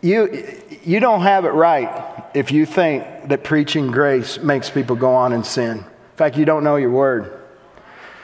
you, 0.00 0.60
you 0.82 0.98
don't 0.98 1.22
have 1.22 1.44
it 1.44 1.50
right 1.50 2.24
if 2.34 2.50
you 2.50 2.66
think 2.66 3.28
that 3.28 3.44
preaching 3.44 3.92
grace 3.92 4.40
makes 4.40 4.70
people 4.70 4.96
go 4.96 5.14
on 5.14 5.32
and 5.32 5.46
sin. 5.46 5.78
In 5.78 6.16
fact, 6.16 6.36
you 6.36 6.44
don't 6.44 6.64
know 6.64 6.74
your 6.74 6.90
word. 6.90 7.40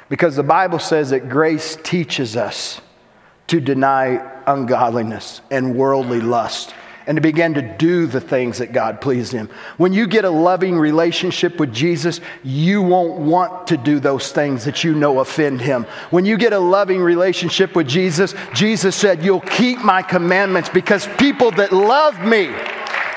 Because 0.09 0.35
the 0.35 0.43
Bible 0.43 0.81
says 0.81 1.11
that 1.11 1.29
grace 1.29 1.77
teaches 1.85 2.37
us 2.37 2.81
to 3.47 3.61
deny 3.61 4.38
ungodliness 4.49 5.41
and 5.51 5.77
worldly 5.77 6.21
lust 6.21 6.75
and 7.09 7.17
to 7.17 7.23
begin 7.23 7.55
to 7.55 7.63
do 7.63 8.07
the 8.07 8.21
things 8.21 8.59
that 8.59 8.71
God 8.71 9.01
pleased 9.01 9.33
him. 9.33 9.49
When 9.79 9.95
you 9.95 10.07
get 10.07 10.27
a 10.27 10.31
loving 10.31 10.79
relationship 10.79 11.59
with 11.59 11.73
Jesus, 11.73 12.21
you 12.45 12.83
won't 12.83 13.19
want 13.19 13.69
to 13.69 13.79
do 13.79 13.99
those 13.99 14.31
things 14.31 14.67
that 14.67 14.85
you 14.85 14.95
know 14.95 15.21
offend 15.21 15.63
him. 15.63 15.85
When 16.11 16.27
you 16.27 16.37
get 16.37 16.53
a 16.53 16.59
loving 16.59 17.01
relationship 17.01 17.75
with 17.75 17.89
Jesus, 17.89 18.35
Jesus 18.55 18.95
said, 18.95 19.25
You'll 19.25 19.41
keep 19.41 19.79
my 19.79 20.03
commandments 20.03 20.69
because 20.69 21.09
people 21.17 21.51
that 21.53 21.73
love 21.73 22.21
me, 22.21 22.55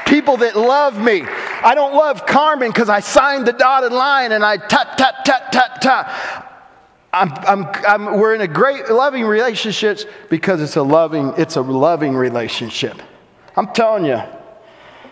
people 0.07 0.37
that 0.37 0.55
love 0.55 0.97
me, 0.97 1.23
I 1.23 1.75
don't 1.75 1.93
love 1.93 2.25
Carmen 2.25 2.69
because 2.69 2.87
I 2.87 3.01
signed 3.01 3.45
the 3.45 3.53
dotted 3.53 3.91
line 3.91 4.31
and 4.31 4.43
I 4.43 4.55
tap, 4.55 4.95
tap, 4.95 5.25
tap, 5.25 5.51
tap, 5.51 5.81
tap. 5.81 6.50
I'm, 7.13 7.31
I'm, 7.45 7.65
I'm, 7.85 8.19
we're 8.19 8.33
in 8.35 8.41
a 8.41 8.47
great 8.47 8.89
loving 8.89 9.25
relationships 9.25 10.05
because 10.29 10.61
it's 10.61 10.77
a 10.77 10.83
loving, 10.83 11.33
it's 11.37 11.57
a 11.57 11.61
loving 11.61 12.15
relationship. 12.15 13.01
I'm 13.55 13.67
telling 13.73 14.05
you. 14.05 14.21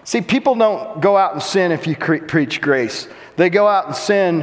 See, 0.06 0.22
people 0.22 0.56
don't 0.56 1.02
go 1.02 1.18
out 1.18 1.34
and 1.34 1.44
sin 1.44 1.72
if 1.72 1.86
you 1.86 1.96
cre- 1.96 2.26
preach 2.26 2.62
grace. 2.62 3.08
They 3.36 3.50
go 3.50 3.68
out 3.68 3.88
and 3.88 3.96
sin 3.96 4.42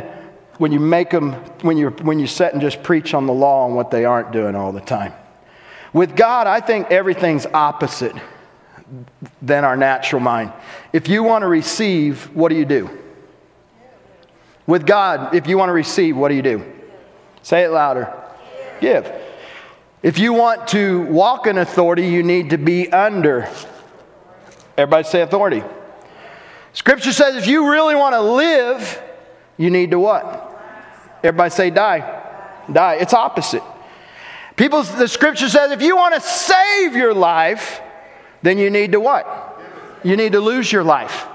when 0.59 0.71
you 0.71 0.81
make 0.81 1.11
them, 1.11 1.33
when, 1.63 1.77
you 1.77 1.91
when 1.91 2.19
you 2.19 2.27
sit 2.27 2.53
and 2.53 2.61
just 2.61 2.83
preach 2.83 3.15
on 3.15 3.27
the 3.27 3.33
law 3.33 3.67
and 3.67 3.75
what 3.75 3.91
they 3.91 4.05
aren't 4.05 4.33
doing 4.33 4.55
all 4.55 4.73
the 4.73 4.81
time. 4.81 5.13
With 5.93 6.15
God, 6.15 6.47
I 6.47 6.61
think 6.61 6.91
everything's 6.91 7.47
opposite 7.47 8.15
than 9.41 9.65
our 9.65 9.77
natural 9.77 10.21
mind. 10.21 10.53
If 10.93 11.09
you 11.09 11.23
want 11.23 11.43
to 11.43 11.49
receive, 11.49 12.25
what 12.35 12.51
do 12.51 12.55
you 12.55 12.67
do? 12.67 12.91
With 14.67 14.87
God, 14.87 15.35
if 15.35 15.47
you 15.47 15.57
want 15.57 15.71
to 15.71 15.75
receive, 15.75 16.17
what 16.17 16.29
do 16.29 16.35
you 16.35 16.43
do? 16.43 16.76
Say 17.47 17.63
it 17.63 17.71
louder. 17.71 18.13
Give. 18.81 19.09
If 20.03 20.19
you 20.19 20.33
want 20.33 20.67
to 20.71 21.03
walk 21.03 21.47
in 21.47 21.59
authority, 21.59 22.09
you 22.09 22.25
need 22.25 22.51
to 22.51 22.59
be 22.59 22.93
under. 22.93 23.49
Everybody 24.77 25.05
say 25.05 25.23
authority. 25.23 25.63
Scripture 26.73 27.13
says 27.13 27.37
if 27.37 27.47
you 27.47 27.71
really 27.71 27.95
want 27.95 28.15
to 28.15 28.21
live, 28.21 29.01
you 29.59 29.71
need 29.71 29.93
to 29.93 30.01
what? 30.01 30.61
Everybody 31.23 31.51
say 31.51 31.71
die. 31.71 32.01
Die. 32.73 32.95
It's 32.95 33.15
opposite. 33.15 33.63
People, 34.57 34.83
the 34.83 35.07
scripture 35.07 35.49
says 35.49 35.71
if 35.71 35.83
you 35.83 35.95
want 35.95 36.17
to 36.17 36.21
save 36.21 36.97
your 36.97 37.15
life, 37.15 37.81
then 38.43 38.59
you 38.59 38.71
need 38.71 38.91
to 38.91 38.99
what? 38.99 39.63
You 40.03 40.17
need 40.17 40.33
to 40.33 40.41
lose 40.41 40.73
your 40.73 40.83
life. 40.83 41.29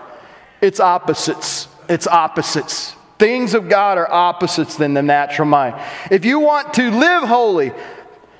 It's 0.59 0.81
opposites. 0.81 1.69
It's 1.87 2.05
opposites. 2.05 2.97
Things 3.21 3.53
of 3.53 3.69
God 3.69 3.99
are 3.99 4.11
opposites 4.11 4.77
than 4.77 4.95
the 4.95 5.03
natural 5.03 5.47
mind. 5.47 5.79
If 6.09 6.25
you 6.25 6.39
want 6.39 6.73
to 6.73 6.89
live 6.89 7.21
holy, 7.21 7.71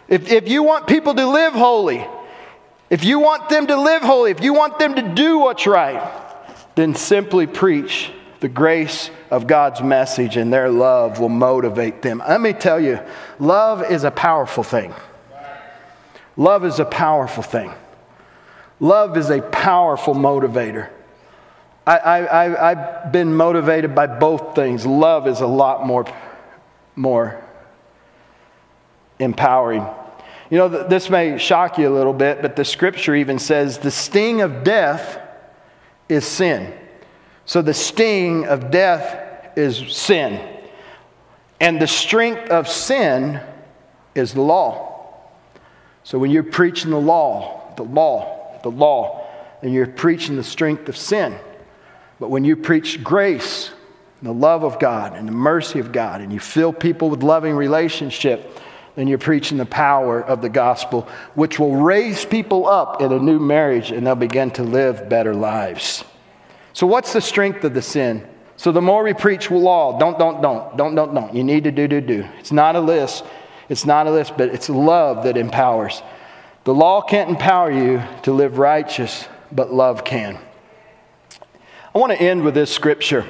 if, 0.07 0.31
if 0.31 0.49
you 0.49 0.63
want 0.63 0.87
people 0.87 1.13
to 1.13 1.27
live 1.27 1.53
holy, 1.53 2.03
if 2.89 3.03
you 3.03 3.19
want 3.19 3.47
them 3.47 3.67
to 3.67 3.79
live 3.79 4.01
holy, 4.01 4.31
if 4.31 4.41
you 4.41 4.55
want 4.55 4.79
them 4.79 4.95
to 4.95 5.03
do 5.03 5.37
what's 5.37 5.67
right, 5.67 6.01
then 6.73 6.95
simply 6.95 7.45
preach 7.45 8.11
the 8.39 8.49
grace 8.49 9.11
of 9.29 9.45
God's 9.45 9.83
message 9.83 10.35
and 10.35 10.51
their 10.51 10.71
love 10.71 11.19
will 11.19 11.29
motivate 11.29 12.01
them. 12.01 12.17
Let 12.17 12.41
me 12.41 12.51
tell 12.51 12.79
you, 12.79 13.01
love 13.37 13.83
is 13.83 14.03
a 14.03 14.09
powerful 14.09 14.63
thing. 14.63 14.95
Love 16.35 16.65
is 16.65 16.79
a 16.79 16.85
powerful 16.85 17.43
thing. 17.43 17.71
Love 18.79 19.15
is 19.15 19.29
a 19.29 19.43
powerful 19.43 20.15
motivator. 20.15 20.89
I, 21.85 22.71
I've 22.71 23.11
been 23.11 23.33
motivated 23.35 23.95
by 23.95 24.07
both 24.07 24.55
things. 24.55 24.85
Love 24.85 25.27
is 25.27 25.41
a 25.41 25.47
lot 25.47 25.85
more, 25.85 26.05
more 26.95 27.43
empowering. 29.19 29.85
You 30.51 30.57
know, 30.57 30.67
this 30.67 31.09
may 31.09 31.37
shock 31.37 31.77
you 31.77 31.87
a 31.87 31.95
little 31.95 32.13
bit, 32.13 32.41
but 32.41 32.55
the 32.55 32.65
scripture 32.65 33.15
even 33.15 33.39
says 33.39 33.79
the 33.79 33.89
sting 33.89 34.41
of 34.41 34.63
death 34.63 35.19
is 36.07 36.25
sin. 36.25 36.73
So 37.45 37.61
the 37.61 37.73
sting 37.73 38.45
of 38.45 38.69
death 38.69 39.57
is 39.57 39.95
sin. 39.95 40.47
And 41.59 41.81
the 41.81 41.87
strength 41.87 42.49
of 42.49 42.67
sin 42.67 43.39
is 44.13 44.33
the 44.33 44.41
law. 44.41 45.15
So 46.03 46.19
when 46.19 46.31
you're 46.31 46.43
preaching 46.43 46.91
the 46.91 46.99
law, 46.99 47.73
the 47.77 47.83
law, 47.83 48.59
the 48.61 48.71
law, 48.71 49.27
and 49.61 49.73
you're 49.73 49.87
preaching 49.87 50.35
the 50.35 50.43
strength 50.43 50.89
of 50.89 50.97
sin. 50.97 51.37
But 52.21 52.29
when 52.29 52.45
you 52.45 52.55
preach 52.55 53.03
grace, 53.03 53.71
the 54.21 54.31
love 54.31 54.63
of 54.63 54.77
God 54.77 55.15
and 55.15 55.27
the 55.27 55.31
mercy 55.31 55.79
of 55.79 55.91
God, 55.91 56.21
and 56.21 56.31
you 56.31 56.39
fill 56.39 56.71
people 56.71 57.09
with 57.09 57.23
loving 57.23 57.55
relationship, 57.55 58.59
then 58.95 59.07
you're 59.07 59.17
preaching 59.17 59.57
the 59.57 59.65
power 59.65 60.21
of 60.21 60.39
the 60.43 60.47
gospel, 60.47 61.09
which 61.33 61.57
will 61.57 61.75
raise 61.75 62.23
people 62.23 62.69
up 62.69 63.01
in 63.01 63.11
a 63.11 63.17
new 63.17 63.39
marriage 63.39 63.89
and 63.89 64.05
they'll 64.05 64.13
begin 64.13 64.51
to 64.51 64.61
live 64.61 65.09
better 65.09 65.33
lives. 65.33 66.03
So, 66.73 66.85
what's 66.85 67.11
the 67.11 67.21
strength 67.21 67.63
of 67.63 67.73
the 67.73 67.81
sin? 67.81 68.27
So, 68.55 68.71
the 68.71 68.83
more 68.83 69.03
we 69.03 69.15
preach 69.15 69.49
law, 69.49 69.97
don't, 69.97 70.19
don't, 70.19 70.43
don't, 70.43 70.77
don't, 70.77 70.93
don't, 70.93 71.15
don't. 71.15 71.33
You 71.33 71.43
need 71.43 71.63
to 71.63 71.71
do, 71.71 71.87
do, 71.87 72.01
do. 72.01 72.23
It's 72.37 72.51
not 72.51 72.75
a 72.75 72.79
list. 72.79 73.23
It's 73.67 73.87
not 73.87 74.05
a 74.05 74.11
list, 74.11 74.37
but 74.37 74.49
it's 74.49 74.69
love 74.69 75.23
that 75.23 75.37
empowers. 75.37 76.03
The 76.65 76.73
law 76.75 77.01
can't 77.01 77.31
empower 77.31 77.71
you 77.71 78.03
to 78.21 78.31
live 78.31 78.59
righteous, 78.59 79.27
but 79.51 79.73
love 79.73 80.03
can. 80.03 80.37
I 81.93 81.99
want 81.99 82.13
to 82.13 82.21
end 82.21 82.43
with 82.43 82.53
this 82.53 82.71
scripture. 82.71 83.25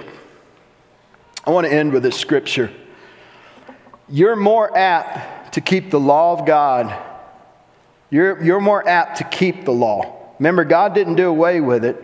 I 1.45 1.50
want 1.50 1.65
to 1.65 1.74
end 1.74 1.93
with 1.93 2.04
this 2.04 2.15
scripture. 2.15 2.71
You're 4.08 4.36
more 4.36 4.78
apt 4.78 5.56
to 5.56 5.62
keep 5.62 5.89
the 5.89 6.00
law 6.00 6.38
of 6.38 6.45
God. 6.45 6.95
You're, 8.12 8.43
you're 8.43 8.60
more 8.60 8.88
apt 8.88 9.17
to 9.17 9.24
keep 9.24 9.65
the 9.65 9.71
law. 9.71 10.15
Remember, 10.38 10.63
God 10.63 10.93
didn't 10.93 11.15
do 11.15 11.28
away 11.28 11.60
with 11.60 11.84
it, 11.84 12.04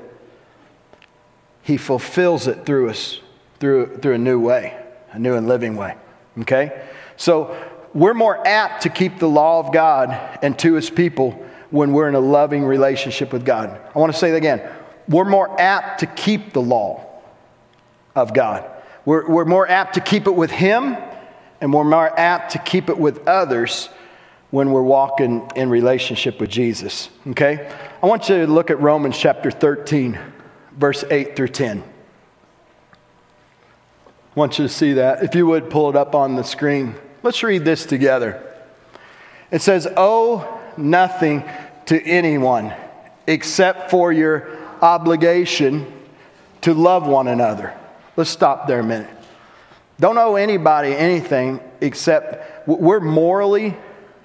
He 1.61 1.77
fulfills 1.77 2.47
it 2.47 2.65
through 2.65 2.89
us, 2.89 3.19
through, 3.59 3.97
through 3.97 4.13
a 4.13 4.19
new 4.19 4.39
way, 4.39 4.83
a 5.11 5.19
new 5.19 5.35
and 5.35 5.47
living 5.47 5.75
way. 5.75 5.95
Okay? 6.39 6.87
So 7.17 7.55
we're 7.93 8.15
more 8.15 8.47
apt 8.47 8.83
to 8.83 8.89
keep 8.89 9.19
the 9.19 9.29
law 9.29 9.59
of 9.59 9.71
God 9.71 10.39
and 10.41 10.57
to 10.59 10.73
His 10.73 10.89
people 10.89 11.31
when 11.69 11.93
we're 11.93 12.09
in 12.09 12.15
a 12.15 12.19
loving 12.19 12.63
relationship 12.63 13.31
with 13.31 13.45
God. 13.45 13.79
I 13.93 13.99
want 13.99 14.11
to 14.11 14.17
say 14.17 14.31
that 14.31 14.37
again 14.37 14.67
we're 15.07 15.25
more 15.25 15.59
apt 15.59 16.01
to 16.01 16.05
keep 16.05 16.53
the 16.53 16.61
law 16.61 17.05
of 18.15 18.33
God. 18.33 18.69
We're, 19.05 19.29
we're 19.29 19.45
more 19.45 19.67
apt 19.67 19.93
to 19.95 20.01
keep 20.01 20.27
it 20.27 20.35
with 20.35 20.51
Him, 20.51 20.97
and 21.61 21.73
we're 21.73 21.83
more 21.83 22.19
apt 22.19 22.51
to 22.53 22.59
keep 22.59 22.89
it 22.89 22.97
with 22.97 23.27
others 23.27 23.89
when 24.49 24.71
we're 24.71 24.81
walking 24.81 25.49
in 25.55 25.69
relationship 25.69 26.39
with 26.39 26.49
Jesus. 26.49 27.09
Okay? 27.27 27.71
I 28.01 28.05
want 28.05 28.29
you 28.29 28.45
to 28.45 28.51
look 28.51 28.69
at 28.69 28.79
Romans 28.79 29.17
chapter 29.17 29.51
13, 29.51 30.17
verse 30.73 31.03
8 31.09 31.35
through 31.35 31.49
10. 31.49 31.83
I 34.37 34.39
want 34.39 34.59
you 34.59 34.67
to 34.67 34.73
see 34.73 34.93
that. 34.93 35.23
If 35.23 35.35
you 35.35 35.47
would 35.47 35.69
pull 35.69 35.89
it 35.89 35.95
up 35.95 36.15
on 36.15 36.35
the 36.35 36.43
screen. 36.43 36.95
Let's 37.23 37.41
read 37.43 37.65
this 37.65 37.85
together. 37.85 38.43
It 39.51 39.61
says, 39.61 39.87
Owe 39.97 40.61
nothing 40.77 41.43
to 41.87 42.01
anyone 42.01 42.73
except 43.25 43.89
for 43.89 44.13
your 44.13 44.56
obligation 44.81 45.91
to 46.61 46.73
love 46.73 47.07
one 47.07 47.27
another. 47.27 47.73
Let's 48.15 48.29
stop 48.29 48.67
there 48.67 48.79
a 48.79 48.83
minute. 48.83 49.09
Don't 49.99 50.17
owe 50.17 50.35
anybody 50.35 50.93
anything 50.93 51.59
except 51.81 52.67
we're 52.67 52.99
morally 52.99 53.75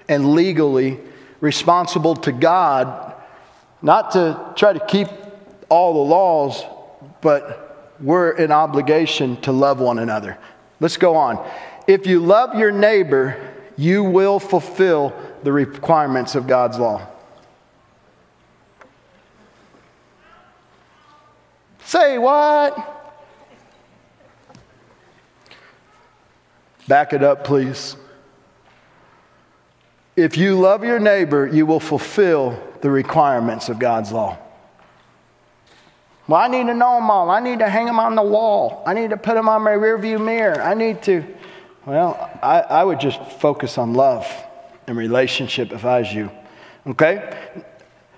and 0.07 0.33
legally 0.33 0.99
responsible 1.39 2.15
to 2.15 2.31
God, 2.31 3.15
not 3.81 4.11
to 4.11 4.53
try 4.55 4.73
to 4.73 4.85
keep 4.85 5.07
all 5.69 5.93
the 5.93 6.09
laws, 6.11 6.63
but 7.21 7.95
we're 7.99 8.31
in 8.31 8.51
obligation 8.51 9.39
to 9.41 9.51
love 9.51 9.79
one 9.79 9.99
another. 9.99 10.37
Let's 10.79 10.97
go 10.97 11.15
on. 11.15 11.43
If 11.87 12.05
you 12.05 12.19
love 12.19 12.57
your 12.57 12.71
neighbor, 12.71 13.53
you 13.77 14.03
will 14.03 14.39
fulfill 14.39 15.13
the 15.43 15.51
requirements 15.51 16.35
of 16.35 16.47
God's 16.47 16.77
law. 16.77 17.07
Say 21.93 22.17
what? 22.17 22.75
Back 26.87 27.13
it 27.13 27.21
up, 27.21 27.43
please. 27.43 27.97
If 30.15 30.35
you 30.35 30.59
love 30.59 30.83
your 30.83 30.97
neighbor, 30.97 31.45
you 31.45 31.67
will 31.67 31.79
fulfill 31.79 32.59
the 32.81 32.89
requirements 32.89 33.69
of 33.69 33.77
God's 33.77 34.11
law. 34.11 34.39
Well, 36.27 36.41
I 36.41 36.47
need 36.47 36.65
to 36.65 36.73
know 36.73 36.95
them 36.95 37.11
all. 37.11 37.29
I 37.29 37.39
need 37.39 37.59
to 37.59 37.69
hang 37.69 37.85
them 37.85 37.99
on 37.99 38.15
the 38.15 38.23
wall. 38.23 38.81
I 38.87 38.95
need 38.95 39.11
to 39.11 39.17
put 39.17 39.35
them 39.35 39.47
on 39.47 39.61
my 39.61 39.73
rearview 39.73 40.19
mirror. 40.19 40.59
I 40.63 40.73
need 40.73 41.03
to. 41.03 41.23
Well, 41.85 42.17
I, 42.41 42.61
I 42.61 42.83
would 42.83 42.99
just 42.99 43.21
focus 43.33 43.77
on 43.77 43.93
love 43.93 44.25
and 44.87 44.97
relationship 44.97 45.71
if 45.71 45.85
I 45.85 45.99
was 45.99 46.11
you. 46.11 46.31
Okay? 46.87 47.37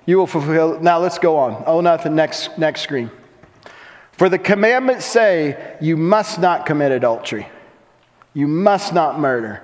You 0.05 0.17
will 0.17 0.27
fulfill. 0.27 0.79
Now 0.79 0.99
let's 0.99 1.19
go 1.19 1.35
on. 1.35 1.61
Oh, 1.67 1.81
nothing. 1.81 2.15
Next, 2.15 2.57
next 2.57 2.79
screen. 2.79 3.11
For 4.17 4.29
the 4.29 4.39
commandments 4.39 5.05
say, 5.05 5.75
you 5.81 5.97
must 5.97 6.39
not 6.39 6.65
commit 6.65 6.91
adultery, 6.91 7.47
you 8.33 8.47
must 8.47 8.93
not 8.93 9.19
murder, 9.19 9.61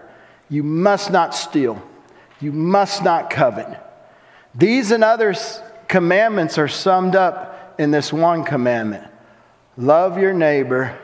you 0.50 0.64
must 0.64 1.12
not 1.12 1.34
steal, 1.34 1.82
you 2.42 2.52
must 2.52 3.04
not 3.04 3.30
covet. 3.30 3.80
These 4.54 4.92
and 4.92 5.04
other 5.04 5.34
commandments 5.88 6.58
are 6.58 6.68
summed 6.68 7.16
up 7.16 7.76
in 7.80 7.92
this 7.92 8.12
one 8.12 8.44
commandment 8.44 9.08
love 9.78 10.18
your 10.18 10.34
neighbor 10.34 10.98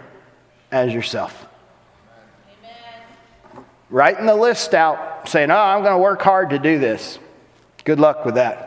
as 0.71 0.93
yourself. 0.93 1.47
Amen. 2.59 3.65
Writing 3.89 4.25
the 4.25 4.35
list 4.35 4.73
out, 4.73 5.27
saying, 5.27 5.51
Oh, 5.51 5.55
I'm 5.55 5.81
going 5.81 5.93
to 5.93 5.99
work 5.99 6.21
hard 6.21 6.49
to 6.51 6.59
do 6.59 6.77
this. 6.77 7.17
Good 7.85 7.99
luck 7.99 8.25
with 8.25 8.35
that. 8.35 8.66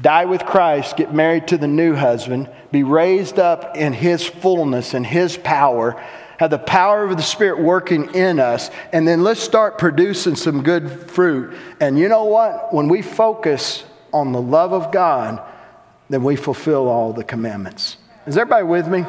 Die 0.00 0.24
with 0.24 0.44
Christ, 0.44 0.96
get 0.96 1.14
married 1.14 1.48
to 1.48 1.58
the 1.58 1.68
new 1.68 1.94
husband, 1.94 2.48
be 2.72 2.82
raised 2.82 3.38
up 3.38 3.76
in 3.76 3.92
his 3.92 4.26
fullness 4.26 4.94
and 4.94 5.04
his 5.04 5.36
power, 5.36 6.02
have 6.38 6.50
the 6.50 6.58
power 6.58 7.04
of 7.04 7.16
the 7.16 7.22
Spirit 7.22 7.60
working 7.60 8.14
in 8.14 8.40
us, 8.40 8.70
and 8.92 9.06
then 9.06 9.22
let's 9.22 9.40
start 9.40 9.78
producing 9.78 10.36
some 10.36 10.62
good 10.62 11.10
fruit. 11.10 11.54
And 11.80 11.98
you 11.98 12.08
know 12.08 12.24
what? 12.24 12.72
When 12.72 12.88
we 12.88 13.02
focus 13.02 13.84
on 14.12 14.32
the 14.32 14.40
love 14.40 14.72
of 14.72 14.90
God, 14.90 15.42
then 16.08 16.24
we 16.24 16.36
fulfill 16.36 16.88
all 16.88 17.12
the 17.12 17.24
commandments. 17.24 17.98
Is 18.26 18.36
everybody 18.36 18.64
with 18.64 18.88
me? 18.88 19.04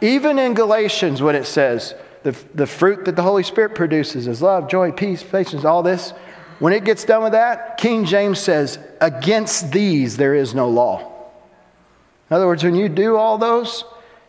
Even 0.00 0.38
in 0.38 0.54
Galatians, 0.54 1.22
when 1.22 1.34
it 1.34 1.46
says 1.46 1.94
the, 2.22 2.36
the 2.54 2.66
fruit 2.66 3.04
that 3.04 3.16
the 3.16 3.22
Holy 3.22 3.44
Spirit 3.44 3.74
produces 3.74 4.26
is 4.26 4.42
love, 4.42 4.68
joy, 4.68 4.90
peace, 4.90 5.22
patience, 5.22 5.64
all 5.64 5.82
this, 5.82 6.12
when 6.58 6.72
it 6.72 6.84
gets 6.84 7.04
done 7.04 7.22
with 7.22 7.32
that, 7.32 7.76
King 7.78 8.04
James 8.04 8.38
says, 8.38 8.78
against 9.00 9.72
these 9.72 10.16
there 10.16 10.34
is 10.34 10.54
no 10.54 10.68
law. 10.68 11.00
In 12.30 12.36
other 12.36 12.46
words, 12.46 12.64
when 12.64 12.74
you 12.74 12.88
do 12.88 13.16
all 13.16 13.38
those, 13.38 13.84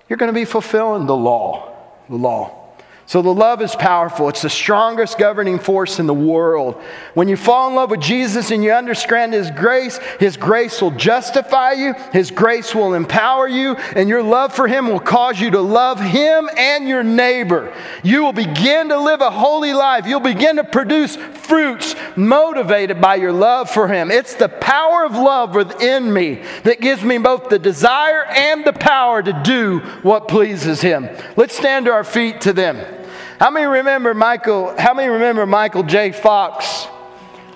you're 0.07 0.17
going 0.17 0.31
to 0.31 0.39
be 0.39 0.45
fulfilling 0.45 1.05
the 1.05 1.15
law. 1.15 1.73
The 2.09 2.15
law. 2.15 2.66
So 3.07 3.21
the 3.21 3.33
love 3.33 3.61
is 3.61 3.73
powerful. 3.73 4.27
It's 4.27 4.41
the 4.41 4.49
strongest 4.49 5.17
governing 5.17 5.59
force 5.59 5.97
in 5.97 6.07
the 6.07 6.13
world. 6.13 6.75
When 7.13 7.29
you 7.29 7.37
fall 7.37 7.69
in 7.69 7.75
love 7.75 7.89
with 7.89 8.01
Jesus 8.01 8.51
and 8.51 8.61
you 8.61 8.73
understand 8.73 9.31
His 9.31 9.49
grace, 9.49 9.97
His 10.19 10.35
grace 10.35 10.81
will 10.81 10.91
justify 10.91 11.71
you, 11.71 11.93
His 12.11 12.31
grace 12.31 12.75
will 12.75 12.95
empower 12.95 13.47
you, 13.47 13.75
and 13.95 14.09
your 14.09 14.21
love 14.21 14.53
for 14.53 14.67
Him 14.67 14.89
will 14.89 14.99
cause 14.99 15.39
you 15.39 15.49
to 15.51 15.61
love 15.61 16.01
Him 16.01 16.49
and 16.57 16.85
your 16.85 17.01
neighbor. 17.01 17.73
You 18.03 18.23
will 18.23 18.33
begin 18.33 18.89
to 18.89 18.99
live 18.99 19.21
a 19.21 19.31
holy 19.31 19.71
life. 19.71 20.05
You'll 20.05 20.19
begin 20.19 20.57
to 20.57 20.65
produce 20.65 21.15
fruits 21.15 21.95
motivated 22.17 22.99
by 22.99 23.15
your 23.15 23.31
love 23.31 23.69
for 23.69 23.87
Him. 23.87 24.11
It's 24.11 24.33
the 24.33 24.49
power 24.49 25.05
of 25.05 25.13
love 25.13 25.55
within 25.55 26.11
me 26.11 26.43
that 26.63 26.81
gives 26.81 27.03
me 27.03 27.19
both 27.19 27.47
the 27.47 27.57
desire 27.57 28.25
and 28.25 28.65
the 28.65 28.73
power 28.73 29.23
to 29.23 29.41
do 29.45 29.79
what 30.01 30.27
pleases 30.27 30.81
Him. 30.81 31.07
Let's 31.37 31.57
stand 31.57 31.85
to 31.85 31.93
our 31.93 32.03
feet 32.03 32.41
to 32.41 32.51
them. 32.51 32.95
How 33.39 33.51
many 33.51 33.67
remember 33.67 34.15
Michael? 34.15 34.73
How 34.79 34.95
many 34.95 35.09
remember 35.09 35.45
Michael 35.45 35.83
J. 35.83 36.11
Fox 36.11 36.87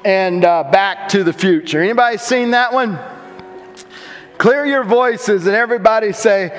and 0.06 0.46
uh, 0.46 0.64
Back 0.72 1.10
to 1.10 1.24
the 1.24 1.34
Future? 1.34 1.82
Anybody 1.82 2.20
seen 2.20 2.52
that 2.52 2.72
one? 2.72 3.00
Clear 4.38 4.64
your 4.68 4.84
voices 4.84 5.48
and 5.48 5.56
everybody 5.56 6.14
say, 6.14 6.52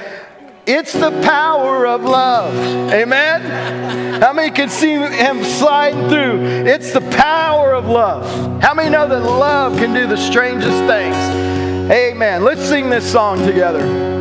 "It's 0.66 0.92
the 0.92 1.12
power 1.22 1.87
of 1.87 2.02
love." 2.02 2.52
Amen. 2.92 4.20
How 4.20 4.32
many 4.32 4.50
can 4.50 4.68
see 4.68 4.94
him 4.94 5.44
sliding 5.44 6.08
through? 6.08 6.40
It's 6.66 6.92
the 6.92 7.08
power 7.12 7.74
of 7.74 7.87
love. 7.87 8.61
How 8.61 8.74
many 8.74 8.90
know 8.90 9.06
that 9.06 9.20
love 9.22 9.76
can 9.76 9.94
do 9.94 10.08
the 10.08 10.16
strangest 10.16 10.78
things? 10.88 11.14
Amen. 11.92 12.42
Let's 12.42 12.62
sing 12.62 12.90
this 12.90 13.11
song 13.11 13.46
together. 13.46 14.12